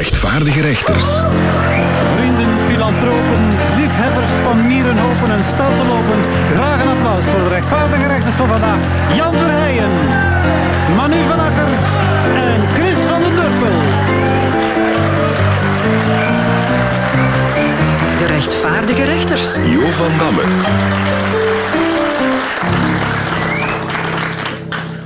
rechtvaardige 0.00 0.60
rechters. 0.60 1.06
Vrienden, 2.14 2.52
filantropen, 2.68 3.42
liefhebbers 3.76 4.32
van 4.42 4.66
mierenhopen 4.66 5.30
en 5.30 5.42
lopen. 5.86 6.20
Graag 6.54 6.82
een 6.82 6.88
applaus 6.88 7.24
voor 7.24 7.40
de 7.40 7.48
rechtvaardige 7.48 8.06
rechters 8.06 8.36
van 8.36 8.48
vandaag. 8.48 8.78
Jan 9.14 9.32
Verheijen, 9.32 9.90
Manu 10.96 11.20
van 11.28 11.40
Akker 11.40 11.70
en 12.34 12.60
Chris 12.74 13.00
van 13.08 13.20
den 13.20 13.34
Durpel. 13.34 13.78
De 18.18 18.26
rechtvaardige 18.26 19.04
rechters. 19.04 19.54
Jo 19.54 19.90
van 19.90 20.12
Damme. 20.18 20.42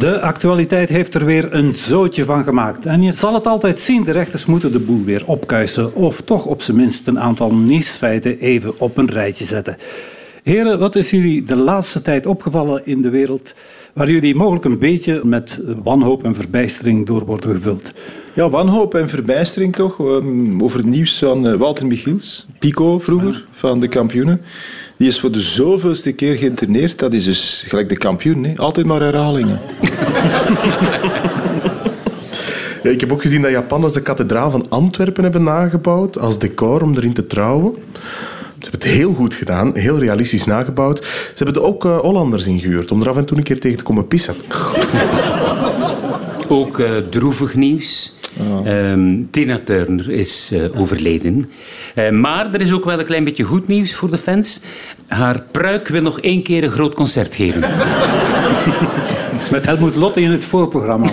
De 0.04 0.20
actualiteit 0.20 0.88
heeft 0.88 1.14
er 1.14 1.24
weer 1.24 1.54
een 1.54 1.74
zootje 1.74 2.24
van 2.24 2.44
gemaakt. 2.44 2.86
En 2.86 3.02
je 3.02 3.12
zal 3.12 3.34
het 3.34 3.46
altijd 3.46 3.80
zien, 3.80 4.04
de 4.04 4.10
rechters 4.10 4.46
moeten 4.46 4.72
de 4.72 4.78
boel 4.78 5.04
weer 5.04 5.22
opkuisen. 5.26 5.94
Of 5.94 6.20
toch 6.20 6.46
op 6.46 6.62
zijn 6.62 6.76
minst 6.76 7.06
een 7.06 7.20
aantal 7.20 7.54
nieuwsfeiten 7.54 8.38
even 8.38 8.80
op 8.80 8.96
een 8.96 9.10
rijtje 9.10 9.44
zetten. 9.44 9.76
Heren, 10.42 10.78
wat 10.78 10.96
is 10.96 11.10
jullie 11.10 11.42
de 11.42 11.56
laatste 11.56 12.02
tijd 12.02 12.26
opgevallen 12.26 12.86
in 12.86 13.02
de 13.02 13.10
wereld 13.10 13.54
waar 13.92 14.10
jullie 14.10 14.34
mogelijk 14.34 14.64
een 14.64 14.78
beetje 14.78 15.20
met 15.24 15.60
wanhoop 15.82 16.24
en 16.24 16.34
verbijstering 16.34 17.06
door 17.06 17.24
worden 17.24 17.54
gevuld? 17.54 17.92
Ja, 18.32 18.50
wanhoop 18.50 18.94
en 18.94 19.08
verbijstering 19.08 19.74
toch. 19.74 20.00
Ehm, 20.00 20.62
over 20.62 20.78
het 20.78 20.86
nieuws 20.86 21.18
van 21.18 21.46
eh, 21.46 21.54
Walter 21.54 21.86
Michiels, 21.86 22.46
Pico 22.58 22.98
vroeger, 22.98 23.44
van 23.50 23.80
de 23.80 23.88
kampioenen. 23.88 24.40
Die 24.96 25.08
is 25.08 25.20
voor 25.20 25.32
de 25.32 25.40
zoveelste 25.40 26.12
keer 26.12 26.36
geïnterneerd. 26.36 26.98
Dat 26.98 27.12
is 27.12 27.24
dus 27.24 27.64
gelijk 27.68 27.88
de 27.88 27.96
kampioen. 27.96 28.44
Hè? 28.44 28.56
Altijd 28.56 28.86
maar 28.86 29.00
herhalingen. 29.00 29.60
Ja, 32.84 32.90
ik 32.90 33.00
heb 33.00 33.12
ook 33.12 33.22
gezien 33.22 33.42
dat 33.42 33.50
Japanners 33.50 33.92
de 33.92 34.02
kathedraal 34.02 34.50
van 34.50 34.66
Antwerpen 34.68 35.22
hebben 35.22 35.42
nagebouwd 35.42 36.18
als 36.18 36.38
decor 36.38 36.82
om 36.82 36.96
erin 36.96 37.12
te 37.12 37.26
trouwen. 37.26 37.74
Ze 38.58 38.70
hebben 38.70 38.80
het 38.80 38.98
heel 38.98 39.14
goed 39.14 39.34
gedaan, 39.34 39.76
heel 39.76 39.98
realistisch 39.98 40.44
nagebouwd. 40.44 41.04
Ze 41.34 41.44
hebben 41.44 41.62
er 41.62 41.68
ook 41.68 41.84
uh, 41.84 41.98
Hollanders 41.98 42.46
ingehuurd 42.46 42.90
om 42.90 43.00
er 43.00 43.08
af 43.08 43.16
en 43.16 43.24
toe 43.24 43.36
een 43.36 43.42
keer 43.42 43.60
tegen 43.60 43.78
te 43.78 43.84
komen 43.84 44.06
pissen. 44.06 44.34
Ook 46.48 46.78
uh, 46.78 46.88
droevig 47.10 47.54
nieuws. 47.54 48.16
Um, 48.38 49.28
Tina 49.30 49.58
Turner 49.64 50.10
is 50.10 50.50
uh, 50.52 50.80
overleden. 50.80 51.50
Uh, 51.94 52.10
maar 52.10 52.54
er 52.54 52.60
is 52.60 52.72
ook 52.72 52.84
wel 52.84 52.98
een 52.98 53.04
klein 53.04 53.24
beetje 53.24 53.44
goed 53.44 53.66
nieuws 53.66 53.94
voor 53.94 54.10
de 54.10 54.18
fans. 54.18 54.60
Haar 55.06 55.42
pruik 55.50 55.88
wil 55.88 56.02
nog 56.02 56.20
één 56.20 56.42
keer 56.42 56.64
een 56.64 56.70
groot 56.70 56.94
concert 56.94 57.34
geven. 57.34 57.60
Met 59.50 59.66
Helmoet 59.66 59.94
Lotte 59.94 60.20
in 60.20 60.30
het 60.30 60.44
voorprogramma. 60.44 61.08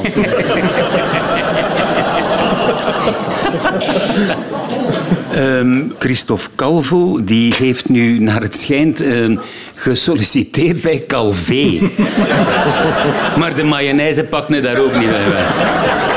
Um, 5.36 5.94
Christophe 6.00 6.50
Calvo 6.56 7.24
die 7.24 7.54
heeft 7.54 7.90
nu 7.90 8.20
naar 8.20 8.42
het 8.42 8.56
schijnt 8.56 9.02
um, 9.02 9.40
gesolliciteerd 9.76 10.82
bij 10.82 11.04
Calvé. 11.08 11.80
maar 13.40 13.56
de 13.56 13.64
mayonaise 13.64 14.24
pakt 14.24 14.50
me 14.50 14.60
daar 14.60 14.80
ook 14.80 14.96
niet 14.96 15.10
bij. 15.10 16.11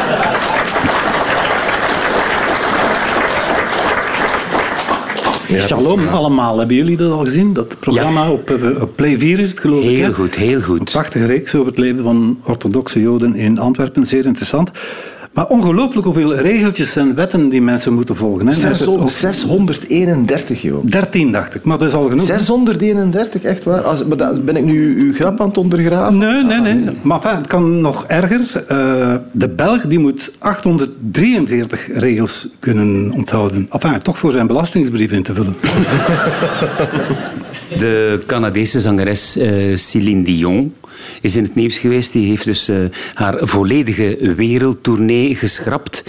Ja, 5.48 5.60
Shalom 5.60 6.08
allemaal. 6.08 6.58
Hebben 6.58 6.76
jullie 6.76 6.96
dat 6.96 7.12
al 7.12 7.24
gezien? 7.24 7.52
Dat 7.52 7.76
programma 7.80 8.30
op, 8.30 8.50
eh, 8.50 8.82
op, 8.82 8.96
Play 8.96 9.18
4 9.18 9.38
is 9.38 9.50
het 9.50 9.60
geloof 9.60 9.84
ik. 9.84 9.96
Heel 9.96 10.12
goed, 10.12 10.34
heel 10.34 10.60
goed. 10.60 10.78
Een 10.78 10.84
prachtige 10.84 11.24
reeks 11.24 11.54
over 11.54 11.66
het 11.66 11.78
leven 11.78 12.02
van 12.02 12.40
orthodoxe 12.44 13.00
joden 13.00 13.34
in 13.34 13.58
Antwerpen. 13.58 14.06
Zeer 14.06 14.26
interessant. 14.26 14.70
Maar 15.34 15.46
ongelooflijk 15.46 16.04
hoeveel 16.04 16.34
regeltjes 16.34 16.96
en 16.96 17.14
wetten 17.14 17.48
die 17.48 17.62
mensen 17.62 17.92
moeten 17.92 18.16
volgen. 18.16 18.46
Hè. 18.46 18.52
631, 19.06 20.62
joh. 20.62 20.84
13 20.84 21.32
dacht 21.32 21.54
ik, 21.54 21.64
maar 21.64 21.78
dat 21.78 21.88
is 21.88 21.94
al 21.94 22.08
genoeg. 22.08 22.26
631, 22.26 23.42
echt 23.42 23.64
waar? 23.64 23.80
Als, 23.80 24.06
ben 24.44 24.56
ik 24.56 24.64
nu 24.64 25.00
uw 25.00 25.14
grap 25.14 25.40
aan 25.40 25.48
het 25.48 25.58
ondergraven? 25.58 26.18
Nee, 26.18 26.42
nee, 26.42 26.60
nee. 26.60 26.84
Maar 27.02 27.16
enfin, 27.16 27.36
het 27.36 27.46
kan 27.46 27.80
nog 27.80 28.04
erger. 28.04 28.64
Uh, 28.70 29.14
de 29.32 29.48
Belg 29.48 29.82
die 29.82 29.98
moet 29.98 30.32
843 30.38 31.88
regels 31.94 32.48
kunnen 32.58 33.12
onthouden. 33.12 33.66
Enfin, 33.70 33.98
toch 33.98 34.18
voor 34.18 34.32
zijn 34.32 34.46
belastingsbrief 34.46 35.12
in 35.12 35.22
te 35.22 35.34
vullen. 35.34 35.56
De 37.78 38.22
Canadese 38.26 38.80
zangeres 38.80 39.36
uh, 39.36 39.76
Céline 39.76 40.22
Dion 40.22 40.74
is 41.20 41.36
in 41.36 41.42
het 41.42 41.54
nieuws 41.54 41.78
geweest. 41.78 42.12
Die 42.12 42.28
heeft 42.28 42.44
dus 42.44 42.68
uh, 42.68 42.76
haar 43.14 43.36
volledige 43.40 44.32
wereldtournee 44.36 45.36
geschrapt. 45.36 46.04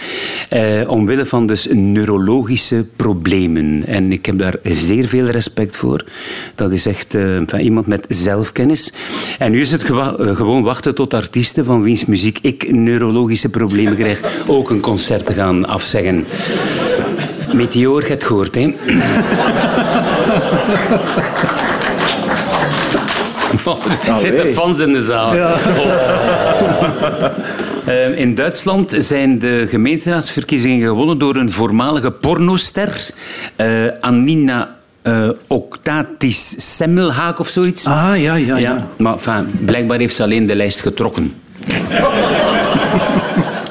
Uh, 0.53 0.89
omwille 0.89 1.25
van 1.25 1.47
dus 1.47 1.67
neurologische 1.71 2.85
problemen. 2.95 3.83
En 3.87 4.11
ik 4.11 4.25
heb 4.25 4.37
daar 4.37 4.55
zeer 4.63 5.07
veel 5.07 5.25
respect 5.25 5.75
voor. 5.75 6.05
Dat 6.55 6.71
is 6.71 6.85
echt 6.85 7.15
uh, 7.15 7.41
van 7.45 7.59
iemand 7.59 7.87
met 7.87 8.05
zelfkennis. 8.09 8.93
En 9.39 9.51
nu 9.51 9.61
is 9.61 9.71
het 9.71 9.83
gewoon 9.83 10.63
wachten 10.63 10.95
tot 10.95 11.13
artiesten 11.13 11.65
van 11.65 11.81
wiens 11.81 12.05
muziek 12.05 12.39
ik 12.41 12.71
neurologische 12.71 13.49
problemen 13.49 13.95
krijg 13.95 14.21
ook 14.47 14.69
een 14.69 14.79
concert 14.79 15.25
te 15.25 15.33
gaan 15.33 15.65
afzeggen. 15.65 16.25
Meteor, 17.53 18.07
het 18.07 18.23
gehoord, 18.23 18.55
hè? 18.55 18.73
er 24.07 24.19
zitten 24.19 24.53
fans 24.53 24.79
in 24.79 24.93
de 24.93 25.03
zaal. 25.03 25.35
Ja. 25.35 25.55
Uh, 27.87 28.19
in 28.23 28.35
Duitsland 28.35 28.95
zijn 28.97 29.39
de 29.39 29.65
gemeenteraadsverkiezingen 29.69 30.87
gewonnen 30.87 31.17
door 31.17 31.35
een 31.35 31.51
voormalige 31.51 32.11
pornoster, 32.11 33.09
uh, 33.57 33.87
Anina 33.99 34.75
uh, 35.03 35.29
Octatis 35.47 36.55
Semmelhaak 36.57 37.39
of 37.39 37.47
zoiets. 37.47 37.85
Ah, 37.85 37.93
ja, 37.93 38.13
ja. 38.15 38.35
ja. 38.35 38.57
ja. 38.57 38.87
Maar 38.97 39.13
enfin, 39.13 39.59
blijkbaar 39.65 39.99
heeft 39.99 40.15
ze 40.15 40.23
alleen 40.23 40.45
de 40.45 40.55
lijst 40.55 40.79
getrokken. 40.79 41.33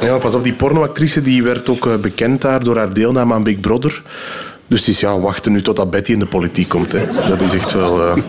Ja, 0.01 0.19
pas 0.19 0.35
op, 0.35 0.43
die 0.43 0.53
pornoactrice 0.53 1.23
die 1.23 1.43
werd 1.43 1.69
ook 1.69 2.01
bekend 2.01 2.43
daar 2.43 2.65
door 2.65 2.77
haar 2.77 2.93
deelname 2.93 3.35
aan 3.35 3.43
Big 3.43 3.61
Brother. 3.61 4.03
Dus 4.67 4.79
het 4.79 4.89
is 4.89 5.01
ja, 5.01 5.19
wachten 5.19 5.53
nu 5.53 5.63
totdat 5.63 5.91
Betty 5.91 6.13
in 6.13 6.19
de 6.19 6.27
politiek 6.27 6.69
komt. 6.69 6.93
Hè. 6.93 7.01
Dat 7.29 7.41
is 7.41 7.55
echt 7.55 7.73
wel... 7.73 7.99
Uh, 7.99 8.23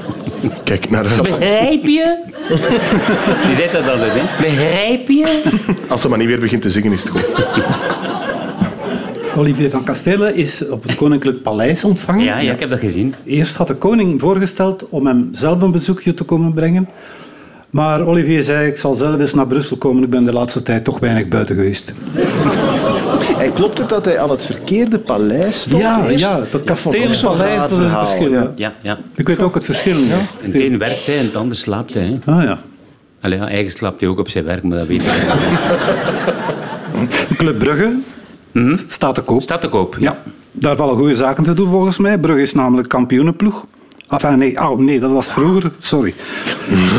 kijk 0.64 0.90
naar 0.90 1.04
uit. 1.04 1.22
Begrijp 1.22 1.86
je? 1.86 2.18
Die 3.48 3.56
zegt 3.56 3.72
dat 3.72 3.90
altijd, 3.90 4.12
hè? 4.14 4.22
Begrijp 4.42 5.08
je? 5.08 5.42
Als 5.88 6.02
ze 6.02 6.10
maar 6.10 6.18
niet 6.18 6.28
weer 6.28 6.40
begint 6.40 6.62
te 6.62 6.70
zingen, 6.70 6.92
is 6.92 7.04
het 7.04 7.10
goed. 7.10 7.26
Olivier 9.38 9.70
van 9.70 9.84
Kastelen 9.84 10.36
is 10.36 10.68
op 10.68 10.84
het 10.84 10.96
Koninklijk 10.96 11.42
Paleis 11.42 11.84
ontvangen. 11.84 12.24
Ja, 12.24 12.40
ja, 12.40 12.52
ik 12.52 12.60
heb 12.60 12.70
dat 12.70 12.80
gezien. 12.80 13.14
Eerst 13.26 13.56
had 13.56 13.68
de 13.68 13.76
koning 13.76 14.22
voorgesteld 14.22 14.90
om 14.90 15.08
hem 15.08 15.30
zelf 15.32 15.62
een 15.62 15.72
bezoekje 15.72 16.14
te 16.14 16.24
komen 16.24 16.54
brengen. 16.54 16.90
Maar 17.70 18.08
Olivier 18.08 18.44
zei, 18.44 18.68
ik 18.68 18.78
zal 18.78 18.94
zelf 18.94 19.20
eens 19.20 19.34
naar 19.34 19.48
Brussel 19.48 19.78
komen. 19.78 20.04
Ik 20.04 20.10
ben 20.10 20.26
de 20.26 20.34
laatste 20.34 20.64
tijd 20.64 20.84
toch 20.84 21.00
weinig 21.00 21.28
buiten 21.28 21.56
geweest. 21.56 21.94
En 23.46 23.54
klopt 23.54 23.78
het 23.78 23.90
dat 23.90 24.06
hij 24.06 24.20
aan 24.20 24.30
het 24.30 24.46
verkeerde 24.46 25.00
paleis 25.00 25.62
stond? 25.62 25.82
Ja, 25.82 26.10
ja 26.10 26.40
het 26.50 26.64
kasteelpaleis, 26.64 27.60
dat 27.60 27.72
is 27.72 27.78
het 27.78 27.98
verschil. 27.98 28.32
Ja. 28.32 28.52
Ja, 28.56 28.74
ja. 28.82 28.98
Ik 29.16 29.28
weet 29.28 29.42
ook 29.42 29.56
het 29.56 29.66
verschil. 29.66 29.98
Ja. 29.98 30.22
Het 30.42 30.54
een 30.54 30.78
werkt 30.78 31.06
hij 31.06 31.18
en 31.18 31.26
het 31.26 31.36
ander 31.36 31.58
slaapt 31.58 31.94
hij. 31.94 32.20
Ah 32.26 32.44
ja. 32.44 32.60
Allee, 33.22 33.40
ja, 33.40 33.48
eigen 33.48 33.72
slaapt 33.72 34.02
hij 34.02 34.10
ook 34.10 34.20
op 34.20 34.30
zijn 34.30 34.46
werk, 34.46 34.64
maar 34.64 34.78
dat 34.78 34.88
weet 34.88 35.06
hij 35.06 35.38
Club 37.38 37.60
Brugge 37.60 37.98
mm 38.52 38.78
staat 38.88 39.16
te 39.16 39.22
koop. 39.22 39.42
Staat 39.42 39.62
te 39.62 39.70
koop, 39.70 39.98
ja. 40.00 40.18
Daar 40.52 40.76
vallen 40.76 40.96
goede 40.96 41.16
zaken 41.16 41.44
te 41.44 41.54
doen 41.54 41.70
volgens 41.70 41.98
mij. 41.98 42.18
Brugge 42.18 42.42
is 42.42 42.54
namelijk 42.54 42.90
kampioenenploeg. 42.90 43.66
Enfin, 44.10 44.38
nee, 44.38 44.60
oh, 44.60 44.78
nee, 44.80 45.00
dat 45.00 45.12
was 45.12 45.28
vroeger, 45.28 45.72
sorry. 45.80 46.14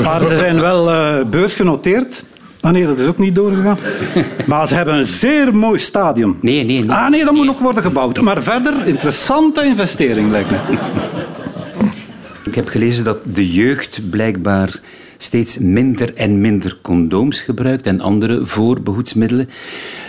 Maar 0.03 0.27
ze 0.27 0.37
zijn 0.37 0.61
wel 0.61 0.89
uh, 0.89 1.25
beursgenoteerd. 1.31 2.25
Ah 2.67 2.73
nee, 2.73 2.87
dat 2.87 2.99
is 2.99 3.07
ook 3.07 3.19
niet 3.19 3.35
doorgegaan. 3.35 3.79
Maar 4.47 4.69
ze 4.69 4.75
hebben 4.75 4.95
een 4.95 5.07
zeer 5.07 5.55
mooi 5.57 5.79
stadion. 5.79 6.39
Nee, 6.41 6.65
nee, 6.65 6.81
nee. 6.83 6.93
Ah 6.93 7.11
nee, 7.11 7.25
dat 7.25 7.35
moet 7.35 7.47
nog 7.47 7.59
worden 7.59 7.83
gebouwd. 7.83 8.21
Maar 8.21 8.43
verder, 8.43 8.87
interessante 8.87 9.65
investering 9.65 10.27
lijkt 10.29 10.51
me. 10.51 10.57
Ik 12.45 12.55
heb 12.55 12.69
gelezen 12.69 13.05
dat 13.05 13.19
de 13.23 13.53
jeugd 13.53 14.01
blijkbaar 14.11 14.81
steeds 15.19 15.59
minder 15.59 16.15
en 16.15 16.41
minder 16.41 16.79
condooms 16.83 17.41
gebruikt 17.41 17.87
en 17.87 18.01
andere 18.01 18.47
voorbehoedsmiddelen. 18.47 19.49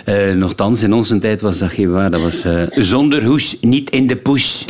Uh, 0.06 0.34
nochtans, 0.34 0.82
in 0.82 0.92
onze 0.92 1.18
tijd 1.18 1.40
was 1.40 1.58
dat 1.58 1.70
geen 1.70 1.90
waar. 1.90 2.10
Dat 2.10 2.22
was 2.22 2.46
uh, 2.46 2.62
zonder 2.70 3.24
hoes, 3.24 3.56
niet 3.60 3.90
in 3.90 4.06
de 4.06 4.16
push. 4.16 4.64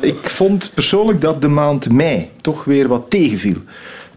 Ik 0.00 0.28
vond 0.30 0.70
persoonlijk 0.74 1.20
dat 1.20 1.42
de 1.42 1.48
maand 1.48 1.90
mei 1.92 2.28
toch 2.40 2.64
weer 2.64 2.88
wat 2.88 3.04
tegenviel. 3.08 3.56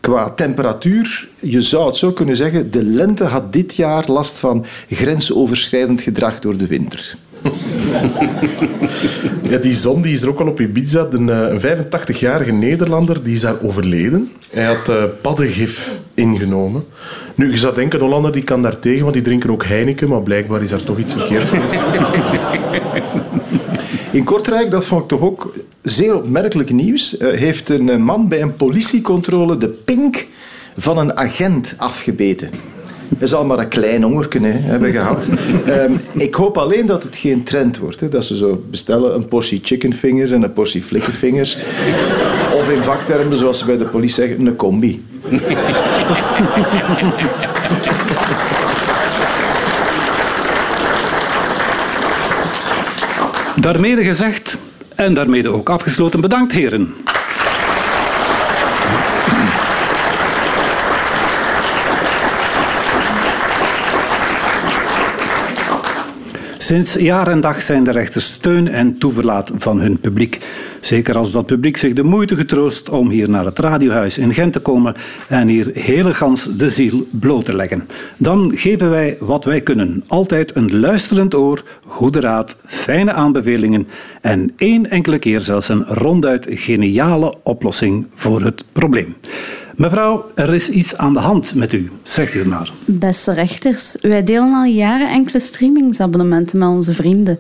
Qua 0.04 0.30
temperatuur, 0.30 1.28
je 1.40 1.62
zou 1.62 1.86
het 1.86 1.96
zo 1.96 2.12
kunnen 2.12 2.36
zeggen, 2.36 2.72
de 2.72 2.84
lente 2.84 3.24
had 3.24 3.54
dit 3.54 3.76
jaar 3.76 4.04
last 4.08 4.40
van 4.40 4.66
grensoverschrijdend 4.90 6.02
gedrag 6.02 6.40
door 6.40 6.58
de 6.58 6.68
winter. 6.68 7.16
Ja, 9.44 9.58
die 9.58 9.76
zon 9.76 10.02
die 10.02 10.14
is 10.14 10.22
er 10.22 10.30
ook 10.30 10.40
al 10.40 10.48
op 10.48 10.60
Ibiza. 10.60 11.08
Een, 11.10 11.30
eh, 11.30 11.38
een 11.38 11.62
85-jarige 11.62 12.52
Nederlander 12.52 13.24
die 13.24 13.34
is 13.34 13.42
daar 13.42 13.62
overleden. 13.62 14.32
Hij 14.50 14.64
had 14.64 14.90
eh, 14.90 15.04
paddengif 15.22 15.98
ingenomen. 16.14 16.86
Nu, 17.36 17.52
je 17.52 17.58
zou 17.58 17.76
denken, 17.76 18.00
een 18.00 18.06
Hollander 18.06 18.32
die 18.32 18.44
kan 18.44 18.62
daar 18.62 18.80
tegen, 18.80 19.02
want 19.02 19.14
die 19.14 19.24
drinken 19.24 19.50
ook 19.50 19.66
Heineken, 19.66 20.10
maar 20.10 20.22
blijkbaar 20.22 20.62
is 20.62 20.70
daar 20.70 20.84
toch 20.84 20.98
iets 20.98 21.14
verkeerd. 21.14 21.52
In 24.14 24.24
Kortrijk, 24.24 24.72
dat 24.72 24.86
vond 24.86 25.02
ik 25.02 25.08
toch 25.08 25.22
ook 25.22 25.54
zeer 25.82 26.16
opmerkelijk 26.16 26.72
nieuws, 26.72 27.18
eh, 27.18 27.28
heeft 27.28 27.70
een 27.70 27.90
eh, 27.90 27.98
man 27.98 28.28
bij 28.28 28.42
een 28.42 28.56
politiecontrole 28.56 29.58
de 29.58 29.70
pink 29.70 30.28
van 30.78 30.98
een 30.98 31.18
agent 31.18 31.74
afgebeten. 31.78 32.50
Hij 33.18 33.28
zal 33.28 33.46
maar 33.46 33.60
een 33.60 33.68
klein 33.68 34.04
hongerken 34.04 34.44
hè, 34.44 34.52
hebben 34.52 34.92
gehad. 34.92 35.28
Ehm, 35.66 35.92
ik 36.12 36.34
hoop 36.34 36.58
alleen 36.58 36.86
dat 36.86 37.04
het 37.04 37.16
geen 37.16 37.44
trend 37.44 37.78
wordt. 37.78 38.00
Hè, 38.00 38.10
dat 38.10 38.26
ze 38.26 38.38
zo 38.38 38.64
bestellen 38.70 39.16
een 39.16 39.28
portie 39.28 39.60
chicken 39.64 39.94
fingers 39.94 40.32
en 40.32 40.44
een 40.44 40.54
portie 40.54 40.82
flikkenfingers. 40.82 41.58
Of 42.56 42.70
in 42.70 42.84
vaktermen, 42.84 43.38
zoals 43.38 43.58
ze 43.58 43.66
bij 43.66 43.78
de 43.78 43.86
politie 43.86 44.16
zeggen, 44.16 44.46
een 44.46 44.56
combi. 44.56 45.06
Daarmee 53.64 54.04
gezegd 54.04 54.58
en 54.96 55.14
daarmee 55.14 55.50
ook 55.50 55.70
afgesloten. 55.70 56.22
Bedankt, 56.22 56.52
heren. 56.52 56.94
Sinds 66.64 66.94
jaar 66.94 67.28
en 67.28 67.42
dag 67.42 67.62
zijn 67.62 67.84
de 67.84 67.92
rechters 67.92 68.26
steun 68.26 68.68
en 68.68 68.98
toeverlaat 68.98 69.52
van 69.58 69.80
hun 69.80 70.00
publiek. 70.00 70.40
Zeker 70.80 71.18
als 71.18 71.32
dat 71.32 71.46
publiek 71.46 71.78
zich 71.78 71.94
de 71.94 72.04
moeite 72.04 72.36
getroost 72.36 72.90
om 72.90 73.10
hier 73.10 73.30
naar 73.30 73.46
het 73.46 73.60
radiohuis 73.60 74.18
in 74.18 74.34
Gent 74.34 74.54
te 74.54 74.60
komen 74.60 74.96
en 75.28 75.48
hier 75.48 75.70
hele 75.74 76.14
gans 76.14 76.56
de 76.56 76.70
ziel 76.70 77.08
bloot 77.12 77.46
te 77.46 77.56
leggen. 77.56 77.88
Dan 78.18 78.52
geven 78.56 78.90
wij 78.90 79.18
wat 79.20 79.46
wij 79.46 79.62
kunnen. 79.62 80.04
Altijd 80.08 80.56
een 80.56 80.80
luisterend 80.80 81.36
oor, 81.36 81.64
goede 81.88 82.20
raad, 82.20 82.58
fijne 82.66 83.12
aanbevelingen 83.12 83.88
en 84.22 84.54
één 84.58 84.90
enkele 84.90 85.20
keer 85.20 85.40
zelfs 85.40 85.70
een 85.70 85.86
ronduit 85.86 86.48
geniale 86.50 87.36
oplossing 87.44 88.08
voor 88.16 88.42
het 88.42 88.64
probleem. 88.72 89.16
Mevrouw, 89.76 90.26
er 90.36 90.54
is 90.54 90.70
iets 90.70 90.98
aan 90.98 91.14
de 91.14 91.20
hand 91.20 91.56
met 91.56 91.74
u. 91.74 91.92
Zegt 92.04 92.34
u 92.34 92.40
het 92.40 92.48
maar. 92.48 92.72
Beste 92.86 93.34
rechters, 93.34 93.96
wij 94.02 94.24
delen 94.24 94.54
al 94.54 94.66
jaren 94.66 95.10
enkele 95.10 95.40
streamingsabonnementen 95.40 96.60
met 96.60 96.70
onze 96.70 96.94
vrienden. 96.94 97.40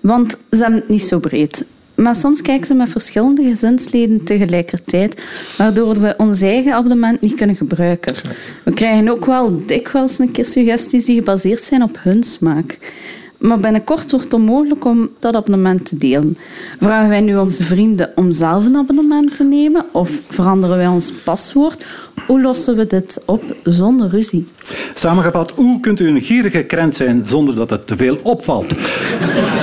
Want 0.00 0.38
ze 0.50 0.56
hebben 0.56 0.78
het 0.78 0.88
niet 0.88 1.02
zo 1.02 1.18
breed. 1.18 1.64
Maar 1.94 2.14
soms 2.14 2.42
kijken 2.42 2.66
ze 2.66 2.74
met 2.74 2.88
verschillende 2.88 3.42
gezinsleden 3.42 4.24
tegelijkertijd, 4.24 5.22
waardoor 5.58 6.00
we 6.00 6.14
ons 6.16 6.40
eigen 6.40 6.72
abonnement 6.72 7.20
niet 7.20 7.34
kunnen 7.34 7.56
gebruiken. 7.56 8.14
We 8.64 8.74
krijgen 8.74 9.08
ook 9.08 9.24
wel 9.24 9.66
dikwijls 9.66 10.18
een 10.18 10.30
keer 10.30 10.44
suggesties 10.44 11.04
die 11.04 11.16
gebaseerd 11.16 11.62
zijn 11.62 11.82
op 11.82 11.96
hun 12.00 12.22
smaak. 12.22 12.78
Maar 13.42 13.60
binnenkort 13.60 14.10
wordt 14.10 14.24
het 14.24 14.34
onmogelijk 14.34 14.84
om 14.84 15.10
dat 15.18 15.34
abonnement 15.34 15.86
te 15.86 15.96
delen. 15.96 16.38
Vragen 16.80 17.08
wij 17.08 17.20
nu 17.20 17.36
onze 17.36 17.64
vrienden 17.64 18.10
om 18.14 18.32
zelf 18.32 18.64
een 18.64 18.76
abonnement 18.76 19.34
te 19.34 19.44
nemen 19.44 19.84
of 19.92 20.22
veranderen 20.28 20.76
wij 20.76 20.86
ons 20.86 21.12
paswoord? 21.12 21.84
Hoe 22.26 22.40
lossen 22.40 22.76
we 22.76 22.86
dit 22.86 23.22
op 23.26 23.44
zonder 23.64 24.08
ruzie? 24.08 24.46
Samengevat, 24.94 25.50
hoe 25.50 25.80
kunt 25.80 26.00
u 26.00 26.08
een 26.08 26.20
gierige 26.20 26.62
krent 26.62 26.96
zijn 26.96 27.24
zonder 27.24 27.54
dat 27.54 27.70
het 27.70 27.86
te 27.86 27.96
veel 27.96 28.18
opvalt? 28.22 28.68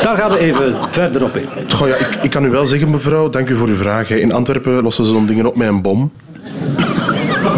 Daar 0.02 0.18
gaan 0.18 0.32
we 0.32 0.40
even 0.40 0.76
verder 0.90 1.24
op 1.24 1.38
in. 1.38 1.46
Goh, 1.76 1.88
ja, 1.88 1.96
ik, 1.96 2.20
ik 2.24 2.30
kan 2.30 2.46
u 2.46 2.50
wel 2.50 2.66
zeggen, 2.66 2.90
mevrouw, 2.90 3.30
dank 3.30 3.50
u 3.50 3.56
voor 3.56 3.68
uw 3.68 3.78
vraag. 3.78 4.10
In 4.10 4.34
Antwerpen 4.34 4.82
lossen 4.84 5.06
ze 5.06 5.12
zo'n 5.12 5.26
dingen 5.26 5.46
op 5.46 5.56
met 5.56 5.68
een 5.68 5.82
bom. 5.82 6.12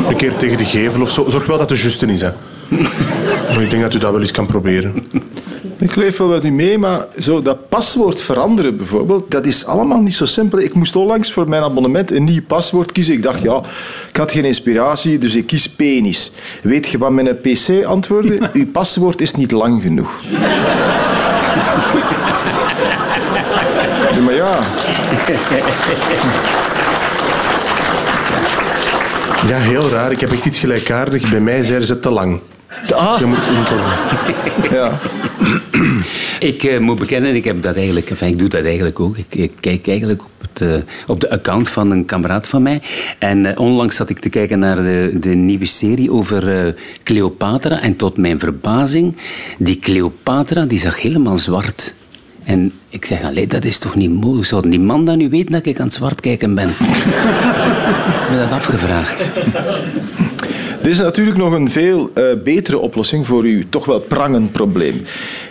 Een 0.08 0.16
keer 0.16 0.36
tegen 0.36 0.58
de 0.58 0.66
gevel 0.66 1.02
of 1.02 1.12
zo. 1.12 1.30
Zorg 1.30 1.46
wel 1.46 1.58
dat 1.58 1.70
het 1.70 1.80
juiste 1.80 2.06
is, 2.06 2.22
hè. 2.22 2.32
Maar 3.54 3.62
ik 3.62 3.70
denk 3.70 3.82
dat 3.82 3.94
u 3.94 3.98
dat 3.98 4.12
wel 4.12 4.22
eens 4.22 4.32
kan 4.32 4.46
proberen. 4.46 4.94
Ik 5.82 5.96
leef 5.96 6.18
wel 6.18 6.28
met 6.28 6.46
u 6.46 6.52
mee, 6.52 6.78
maar 6.78 7.06
zo 7.20 7.42
dat 7.42 7.70
paswoord 7.70 8.22
veranderen 8.22 8.78
bijvoorbeeld, 8.78 9.32
dat 9.32 9.46
is 9.46 9.66
allemaal 9.66 10.02
niet 10.02 10.16
zo 10.16 10.26
simpel. 10.26 10.60
Ik 10.60 10.74
moest 10.74 10.96
onlangs 10.96 11.34
voor 11.34 11.50
mijn 11.50 11.64
abonnement 11.64 12.12
een 12.12 12.24
nieuw 12.24 12.42
paswoord 12.48 12.92
kiezen. 12.92 13.14
Ik 13.14 13.24
dacht, 13.24 13.42
ja, 13.42 13.62
ik 14.10 14.18
had 14.18 14.32
geen 14.32 14.46
inspiratie, 14.46 15.18
dus 15.18 15.36
ik 15.36 15.46
kies 15.46 15.70
penis. 15.70 16.32
Weet 16.64 16.88
je 16.88 16.98
wat 16.98 17.12
mijn 17.12 17.40
PC 17.42 17.84
antwoordde? 17.86 18.50
Uw 18.54 18.72
paswoord 18.72 19.22
is 19.22 19.34
niet 19.34 19.52
lang 19.52 19.82
genoeg. 19.82 20.20
Ja, 24.14 24.22
maar 24.22 24.34
ja, 24.34 24.60
Ja, 29.48 29.58
heel 29.58 29.90
raar. 29.90 30.12
Ik 30.12 30.20
heb 30.20 30.32
echt 30.32 30.46
iets 30.46 30.60
gelijkaardigs. 30.60 31.30
Bij 31.30 31.40
mij 31.40 31.62
zeiden 31.62 31.88
ze 31.88 32.00
te 32.00 32.10
lang. 32.10 32.40
Je 33.20 33.26
moet 33.26 33.48
inkomen. 33.48 33.94
ja. 34.78 35.00
Ik 36.40 36.64
eh, 36.64 36.80
moet 36.80 37.00
bekennen, 37.00 37.36
ik, 37.36 37.44
heb 37.44 37.62
dat 37.62 37.76
eigenlijk, 37.76 38.10
enfin, 38.10 38.28
ik 38.28 38.40
doe 38.40 38.48
dat 38.48 38.64
eigenlijk 38.64 39.00
ook. 39.00 39.18
Ik, 39.18 39.36
ik 39.36 39.52
kijk 39.60 39.88
eigenlijk 39.88 40.22
op, 40.24 40.30
het, 40.42 40.62
eh, 40.62 40.94
op 41.08 41.20
de 41.20 41.30
account 41.30 41.70
van 41.70 41.92
een 41.92 42.06
kameraad 42.06 42.48
van 42.48 42.62
mij. 42.62 42.82
En 43.20 43.46
eh, 43.46 43.60
onlangs 43.60 43.96
zat 43.96 44.10
ik 44.10 44.20
te 44.20 44.30
kijken 44.30 44.60
naar 44.60 44.76
de, 44.76 45.12
de 45.20 45.30
nieuwe 45.30 45.66
serie 45.66 46.12
over 46.12 46.66
eh, 46.66 46.74
Cleopatra. 47.04 47.82
En 47.82 47.96
tot 47.96 48.18
mijn 48.18 48.40
verbazing, 48.40 49.18
die 49.58 49.80
Cleopatra 49.80 50.66
die 50.66 50.80
zag 50.80 51.02
helemaal 51.02 51.38
zwart. 51.38 51.94
En 52.44 52.72
ik 52.90 53.06
zeg, 53.06 53.24
allee, 53.24 53.48
dat 53.48 53.66
is 53.66 53.78
toch 53.78 53.96
niet 53.96 54.12
mogelijk? 54.12 54.48
Zou 54.48 54.70
die 54.70 54.80
man 54.80 55.06
dan 55.06 55.18
nu 55.18 55.30
weten 55.30 55.52
dat 55.52 55.66
ik 55.66 55.80
aan 55.80 55.86
het 55.86 55.94
zwart 55.94 56.22
kijken 56.22 56.56
ben? 56.56 56.70
ik 56.70 56.76
heb 56.80 58.30
me 58.30 58.38
dat 58.38 58.52
afgevraagd. 58.52 59.28
Er 60.82 60.90
is 60.90 61.00
natuurlijk 61.00 61.38
nog 61.38 61.54
een 61.54 61.72
veel 61.72 62.12
eh, 62.14 62.24
betere 62.44 62.78
oplossing 62.78 63.28
voor 63.28 63.44
uw 63.44 63.64
toch 63.70 63.86
wel 63.86 64.00
prangend 64.00 64.52
probleem. 64.52 65.02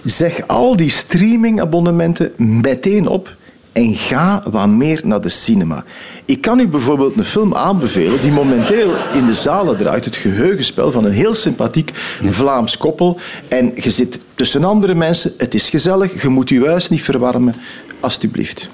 Zeg 0.05 0.47
al 0.47 0.77
die 0.77 0.91
streamingabonnementen 0.91 2.33
meteen 2.37 3.07
op 3.07 3.37
en 3.73 3.95
ga 3.95 4.43
wat 4.51 4.69
meer 4.69 5.01
naar 5.05 5.21
de 5.21 5.29
cinema. 5.29 5.85
Ik 6.25 6.41
kan 6.41 6.61
u 6.61 6.69
bijvoorbeeld 6.69 7.17
een 7.17 7.25
film 7.25 7.55
aanbevelen 7.55 8.21
die 8.21 8.33
momenteel 8.33 8.95
in 9.13 9.27
de 9.27 9.35
zalen 9.35 9.77
draait. 9.77 10.05
Het 10.05 10.17
geheugenspel 10.17 10.93
van 10.93 11.05
een 11.05 11.13
heel 11.13 11.35
sympathiek 11.35 11.93
Vlaams 12.25 12.77
koppel. 12.77 13.21
En 13.49 13.73
je 13.75 13.91
zit 13.91 14.19
tussen 14.35 14.65
andere 14.65 14.95
mensen. 14.95 15.33
Het 15.37 15.55
is 15.55 15.69
gezellig. 15.69 16.23
Je 16.23 16.29
moet 16.29 16.49
je 16.49 16.67
huis 16.67 16.89
niet 16.89 17.03
verwarmen. 17.03 17.55
Alsjeblieft. 18.01 18.71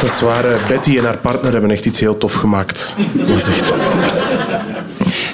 Dat 0.00 0.10
is 0.10 0.20
waar. 0.20 0.44
eh, 0.44 0.68
Betty 0.68 0.98
en 0.98 1.04
haar 1.04 1.16
partner 1.16 1.52
hebben 1.52 1.70
echt 1.70 1.84
iets 1.84 2.00
heel 2.00 2.18
tof 2.18 2.32
gemaakt. 2.32 2.94
Dat 3.14 3.36
echt... 3.48 3.72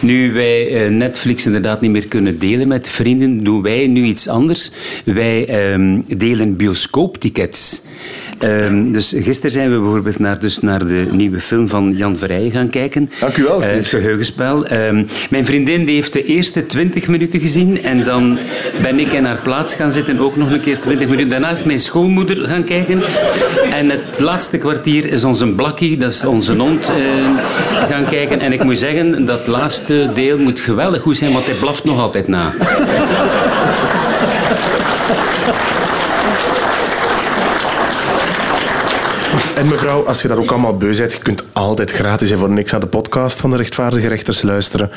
Nu 0.00 0.32
wij 0.32 0.84
eh, 0.84 0.90
Netflix 0.90 1.46
inderdaad 1.46 1.80
niet 1.80 1.90
meer 1.90 2.08
kunnen 2.08 2.38
delen 2.38 2.68
met 2.68 2.88
vrienden, 2.88 3.44
doen 3.44 3.62
wij 3.62 3.86
nu 3.86 4.02
iets 4.02 4.28
anders. 4.28 4.70
Wij 5.04 5.46
ehm, 5.46 6.00
delen 6.06 6.56
bioscooptickets. 6.56 7.82
Ehm, 8.38 8.92
dus 8.92 9.14
gisteren 9.16 9.50
zijn 9.50 9.70
we 9.70 9.78
bijvoorbeeld 9.78 10.18
naar, 10.18 10.40
dus 10.40 10.60
naar 10.60 10.86
de 10.86 11.06
nieuwe 11.10 11.40
film 11.40 11.68
van 11.68 11.94
Jan 11.96 12.16
Verrijen 12.16 12.50
gaan 12.50 12.68
kijken. 12.68 13.10
Dank 13.20 13.36
u 13.36 13.42
wel, 13.42 13.62
Eh, 13.62 13.74
het 13.74 13.88
geheugenspel. 13.88 14.66
Ehm, 14.66 15.04
mijn 15.30 15.44
vriendin 15.44 15.84
die 15.84 15.94
heeft 15.94 16.12
de 16.12 16.24
eerste 16.24 16.66
20 16.66 17.08
minuten 17.08 17.40
gezien 17.40 17.82
en 17.82 18.04
dan 18.04 18.38
ben 18.82 18.98
ik 18.98 19.06
in 19.12 19.24
haar 19.24 19.40
plaats 19.42 19.74
gaan 19.74 19.92
zitten, 19.92 20.18
ook 20.18 20.36
nog 20.36 20.50
een 20.50 20.60
keer 20.60 20.78
20 20.80 21.08
minuten. 21.08 21.30
Daarna 21.30 21.50
is 21.50 21.62
mijn 21.62 21.80
schoonmoeder 21.80 22.48
gaan 22.48 22.64
kijken. 22.64 23.02
En 23.72 23.90
het 23.90 24.20
laatste 24.20 24.58
kwartier 24.58 25.12
is 25.12 25.24
onze 25.24 25.46
Blakkie, 25.46 25.96
dat 25.96 26.12
is 26.12 26.24
onze 26.24 26.54
hond, 26.56 26.88
eh, 26.88 27.86
gaan 27.88 28.04
kijken. 28.04 28.40
En 28.40 28.52
ik 28.52 28.64
moet 28.64 28.78
zeggen, 28.78 29.26
dat 29.26 29.46
laatste 29.46 29.63
deel 30.14 30.38
moet 30.38 30.60
geweldig 30.60 31.00
goed 31.02 31.16
zijn, 31.16 31.32
want 31.32 31.46
hij 31.46 31.54
blaft 31.54 31.84
nog 31.84 32.00
altijd 32.00 32.28
na. 32.28 32.52
En 39.54 39.68
mevrouw, 39.68 40.06
als 40.06 40.22
je 40.22 40.28
dat 40.28 40.38
ook 40.38 40.50
allemaal 40.50 40.76
beu 40.76 40.96
bent, 40.96 41.12
je 41.12 41.18
kunt 41.18 41.44
altijd 41.52 41.90
gratis 41.92 42.30
en 42.30 42.38
voor 42.38 42.50
niks 42.50 42.70
naar 42.70 42.80
de 42.80 42.86
podcast 42.86 43.40
van 43.40 43.50
de 43.50 43.56
rechtvaardige 43.56 44.08
rechters 44.08 44.42
luisteren. 44.42 44.90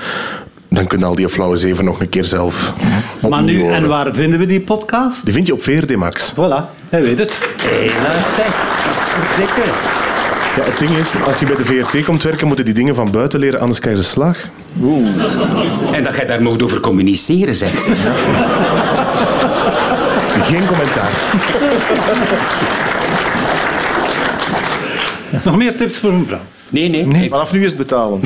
Dan 0.69 0.87
kun 0.87 0.99
je 0.99 1.05
al 1.05 1.15
die 1.15 1.29
flauwe 1.29 1.57
zeven 1.57 1.85
nog 1.85 1.99
een 1.99 2.09
keer 2.09 2.25
zelf 2.25 2.71
Maar 3.29 3.41
nu, 3.43 3.59
horen. 3.61 3.75
en 3.75 3.87
waar 3.87 4.13
vinden 4.13 4.39
we 4.39 4.45
die 4.45 4.61
podcast? 4.61 5.25
Die 5.25 5.33
vind 5.33 5.47
je 5.47 5.53
op 5.53 5.63
VRD 5.63 5.95
Max. 5.95 6.33
Voilà, 6.33 6.63
hij 6.89 7.01
weet 7.01 7.17
het. 7.19 7.37
Hé, 7.61 7.85
dat 7.85 8.25
zeg. 8.35 8.65
Dikke. 9.37 10.06
Ja, 10.57 10.63
het 10.63 10.79
ding 10.79 10.91
is, 10.91 11.13
als 11.25 11.39
je 11.39 11.45
bij 11.45 11.55
de 11.55 11.65
VRT 11.65 12.05
komt 12.05 12.23
werken, 12.23 12.47
moeten 12.47 12.65
die 12.65 12.73
dingen 12.73 12.95
van 12.95 13.11
buiten 13.11 13.39
leren, 13.39 13.59
anders 13.59 13.79
krijg 13.79 13.95
je 13.95 14.01
de 14.01 14.07
slag. 14.07 14.37
En 15.91 16.03
dat 16.03 16.15
jij 16.15 16.25
daar 16.25 16.41
mocht 16.41 16.63
over 16.63 16.79
communiceren, 16.79 17.55
zeg. 17.55 17.71
Geen 20.43 20.65
commentaar. 20.65 21.09
Nog 25.43 25.57
meer 25.57 25.75
tips 25.75 25.97
voor 25.97 26.09
een 26.11 26.27
vrouw. 26.27 26.39
Nee, 26.69 26.89
nee. 27.05 27.29
Vanaf 27.29 27.53
nu 27.53 27.59
is 27.59 27.65
het 27.71 27.77
betalen. 27.77 28.19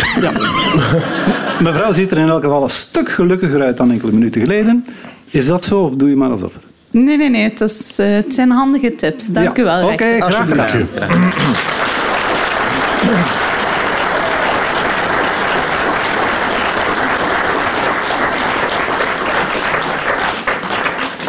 Mevrouw 1.64 1.94
ziet 1.94 2.12
er 2.12 2.18
in 2.18 2.30
elk 2.30 2.44
geval 2.44 2.64
een 2.64 2.70
stuk 2.70 3.10
gelukkiger 3.10 3.62
uit 3.62 3.78
dan 3.78 3.92
enkele 3.92 4.12
minuten 4.12 4.42
geleden. 4.42 4.86
Is 5.30 5.48
dat 5.48 5.66
zo 5.66 5.80
of 5.80 5.96
doe 5.96 6.10
je 6.10 6.16
maar 6.16 6.30
alsof? 6.30 6.52
Nee, 6.92 7.18
nee, 7.18 7.30
nee. 7.30 7.44
Het, 7.44 7.62
is, 7.62 8.00
eh, 8.00 8.08
het 8.14 8.34
zijn 8.34 8.50
handige 8.52 8.96
tips. 8.96 9.26
Dank 9.28 9.58
Ja. 9.58 9.64
u 9.64 9.66
wel, 9.66 9.88
Oké, 9.92 10.16
graag 10.20 10.48
gedaan. 10.50 10.88